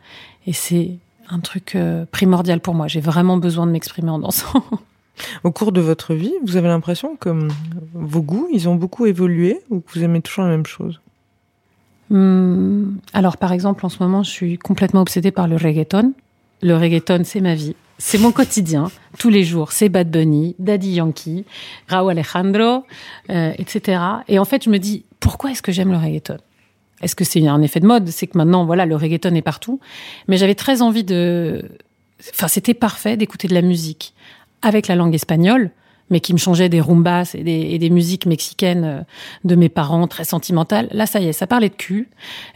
[0.47, 0.97] et c'est
[1.29, 2.87] un truc euh, primordial pour moi.
[2.87, 4.63] J'ai vraiment besoin de m'exprimer en dansant.
[5.43, 7.49] Au cours de votre vie, vous avez l'impression que hum,
[7.93, 11.01] vos goûts, ils ont beaucoup évolué ou que vous aimez toujours la même chose?
[12.11, 16.13] Hum, alors, par exemple, en ce moment, je suis complètement obsédée par le reggaeton.
[16.61, 17.75] Le reggaeton, c'est ma vie.
[17.97, 18.89] C'est mon quotidien.
[19.17, 21.45] Tous les jours, c'est Bad Bunny, Daddy Yankee,
[21.89, 22.85] Raúl Alejandro,
[23.29, 24.01] euh, etc.
[24.29, 26.37] Et en fait, je me dis, pourquoi est-ce que j'aime le reggaeton?
[27.01, 28.09] Est-ce que c'est un effet de mode?
[28.09, 29.79] C'est que maintenant, voilà, le reggaeton est partout.
[30.27, 31.63] Mais j'avais très envie de...
[32.33, 34.13] Enfin, c'était parfait d'écouter de la musique
[34.61, 35.71] avec la langue espagnole,
[36.09, 39.01] mais qui me changeait des rumbas et des, et des musiques mexicaines euh,
[39.43, 40.87] de mes parents, très sentimentales.
[40.91, 42.09] Là, ça y est, ça parlait de cul.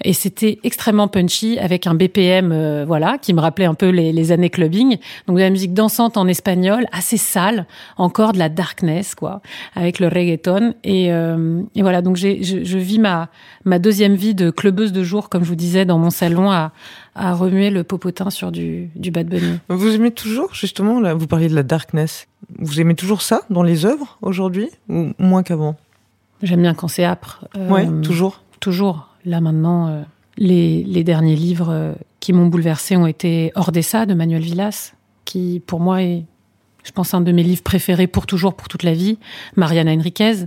[0.03, 4.11] Et c'était extrêmement punchy, avec un BPM, euh, voilà, qui me rappelait un peu les,
[4.11, 4.97] les années clubbing.
[5.27, 7.65] Donc, de la musique dansante en espagnol, assez sale,
[7.97, 9.41] encore de la darkness, quoi,
[9.75, 10.73] avec le reggaeton.
[10.83, 13.29] Et, euh, et voilà, donc j'ai, je, je vis ma,
[13.65, 16.71] ma deuxième vie de clubeuse de jour, comme je vous disais, dans mon salon, à,
[17.15, 19.59] à remuer le popotin sur du, du Bad Bunny.
[19.69, 22.27] Vous aimez toujours, justement, là, vous parliez de la darkness.
[22.59, 25.75] Vous aimez toujours ça dans les œuvres aujourd'hui ou moins qu'avant?
[26.41, 27.45] J'aime bien quand c'est âpre.
[27.57, 28.41] Euh, Ouais, toujours.
[28.59, 29.09] Toujours.
[29.25, 30.01] Là maintenant, euh,
[30.37, 34.93] les, les derniers livres euh, qui m'ont bouleversée ont été Ordessa de Manuel Villas,
[35.23, 36.25] qui pour moi est,
[36.83, 39.17] je pense, un de mes livres préférés pour toujours, pour toute la vie.
[39.55, 40.45] Mariana Enriquez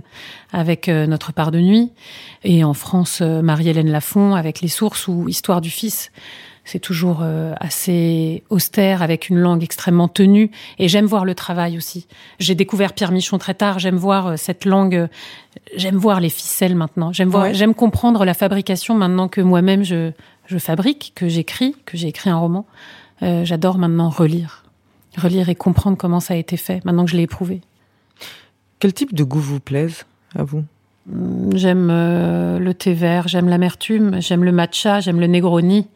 [0.51, 1.91] avec euh, Notre part de nuit.
[2.43, 6.11] Et en France, Marie-Hélène Lafont avec Les sources ou Histoire du fils.
[6.69, 10.51] C'est toujours euh, assez austère, avec une langue extrêmement tenue.
[10.79, 12.07] Et j'aime voir le travail aussi.
[12.39, 13.79] J'ai découvert Pierre Michon très tard.
[13.79, 14.95] J'aime voir euh, cette langue.
[14.95, 15.07] euh,
[15.77, 17.13] J'aime voir les ficelles maintenant.
[17.13, 17.43] J'aime voir.
[17.45, 17.53] Ouais.
[17.53, 20.11] J'aime comprendre la fabrication maintenant que moi-même je
[20.45, 22.65] je fabrique, que j'écris, que j'ai écrit un roman.
[23.23, 24.63] Euh, J'adore maintenant relire,
[25.17, 26.83] relire et comprendre comment ça a été fait.
[26.85, 27.61] Maintenant que je l'ai éprouvé.
[28.79, 30.05] Quel type de goût vous plaise
[30.35, 30.63] à vous?
[31.53, 35.87] J'aime euh, le thé vert, j'aime l'amertume, j'aime le matcha, j'aime le negroni,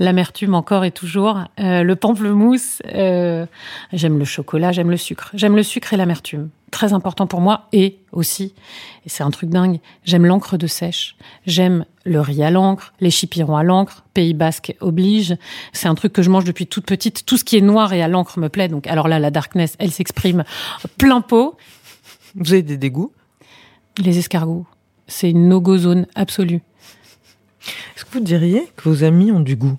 [0.00, 3.46] l'amertume encore et toujours, euh, le pamplemousse, euh,
[3.92, 5.30] j'aime le chocolat, j'aime le sucre.
[5.34, 6.48] J'aime le sucre et l'amertume.
[6.70, 7.68] très important pour moi.
[7.72, 8.54] Et aussi,
[9.04, 11.16] et c'est un truc dingue, j'aime l'encre de sèche.
[11.46, 15.36] J'aime le riz à l'encre, les chipirons à l'encre, Pays Basque oblige.
[15.72, 17.26] C'est un truc que je mange depuis toute petite.
[17.26, 18.68] Tout ce qui est noir et à l'encre me plaît.
[18.68, 20.44] Donc, alors là, la darkness, elle s'exprime
[20.96, 21.56] plein pot.
[22.36, 23.12] Vous avez des dégoûts?
[23.98, 24.66] Les escargots,
[25.08, 26.62] c'est une no-go zone absolue.
[27.96, 29.76] Est-ce que vous diriez que vos amis ont du goût?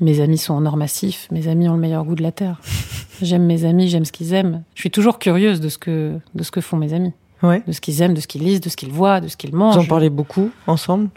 [0.00, 2.60] Mes amis sont en or massif, mes amis ont le meilleur goût de la terre.
[3.22, 4.64] J'aime mes amis, j'aime ce qu'ils aiment.
[4.74, 7.12] Je suis toujours curieuse de ce que, de ce que font mes amis.
[7.44, 7.62] Ouais.
[7.66, 9.54] De ce qu'ils aiment, de ce qu'ils lisent, de ce qu'ils voient, de ce qu'ils
[9.54, 9.76] mangent.
[9.76, 11.10] Vous en parlez beaucoup ensemble?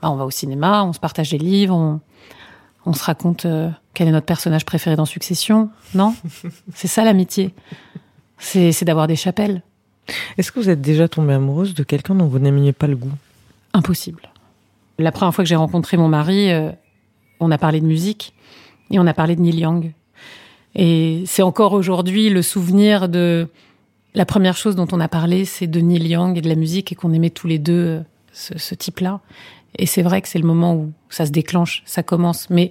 [0.00, 2.00] Bah, on va au cinéma, on se partage des livres, on,
[2.86, 5.68] on se raconte euh, quel est notre personnage préféré dans Succession.
[5.94, 6.14] Non?
[6.74, 7.54] C'est ça l'amitié.
[8.38, 9.62] C'est c'est d'avoir des chapelles.
[10.36, 13.12] Est-ce que vous êtes déjà tombée amoureuse de quelqu'un dont vous n'aimiez pas le goût?
[13.72, 14.22] Impossible.
[14.98, 16.70] La première fois que j'ai rencontré mon mari, euh,
[17.44, 18.32] on a parlé de musique
[18.90, 19.92] et on a parlé de Neil Young.
[20.74, 23.48] Et c'est encore aujourd'hui le souvenir de
[24.14, 26.92] la première chose dont on a parlé, c'est de Neil Young et de la musique
[26.92, 28.00] et qu'on aimait tous les deux euh,
[28.32, 29.20] ce, type-là.
[29.76, 32.48] Et c'est vrai que c'est le moment où ça se déclenche, ça commence.
[32.50, 32.70] Mais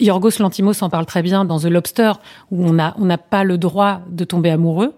[0.00, 2.12] Yorgos Lantimos en parle très bien dans The Lobster,
[2.50, 4.94] où on on n'a pas le droit de tomber amoureux.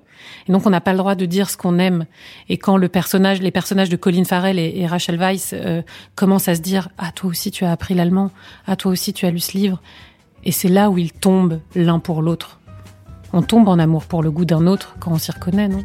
[0.48, 2.06] Et donc on n'a pas le droit de dire ce qu'on aime.
[2.48, 5.82] Et quand le personnage, les personnages de Colin Farrell et, et Rachel Weisz euh,
[6.14, 8.30] commencent à se dire ah toi aussi tu as appris l'allemand,
[8.66, 9.80] ah toi aussi tu as lu ce livre,
[10.44, 12.60] et c'est là où ils tombent l'un pour l'autre.
[13.32, 15.84] On tombe en amour pour le goût d'un autre quand on s'y reconnaît, non?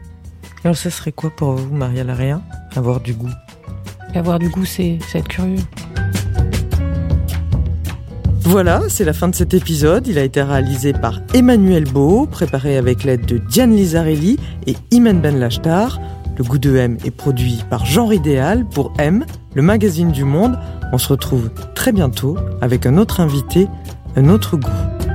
[0.64, 2.42] Alors ça serait quoi pour vous, Maria Larrea?
[2.76, 3.32] Avoir du goût?
[4.14, 5.60] Et avoir du goût, c'est c'est être curieux.
[8.50, 10.08] Voilà, c'est la fin de cet épisode.
[10.08, 15.20] Il a été réalisé par Emmanuel Beau, préparé avec l'aide de Diane Lizarelli et Imen
[15.20, 16.00] Ben Lachtar.
[16.38, 20.58] Le goût de M est produit par Genre Idéal pour M, le magazine du monde.
[20.94, 23.68] On se retrouve très bientôt avec un autre invité,
[24.16, 25.07] un autre goût.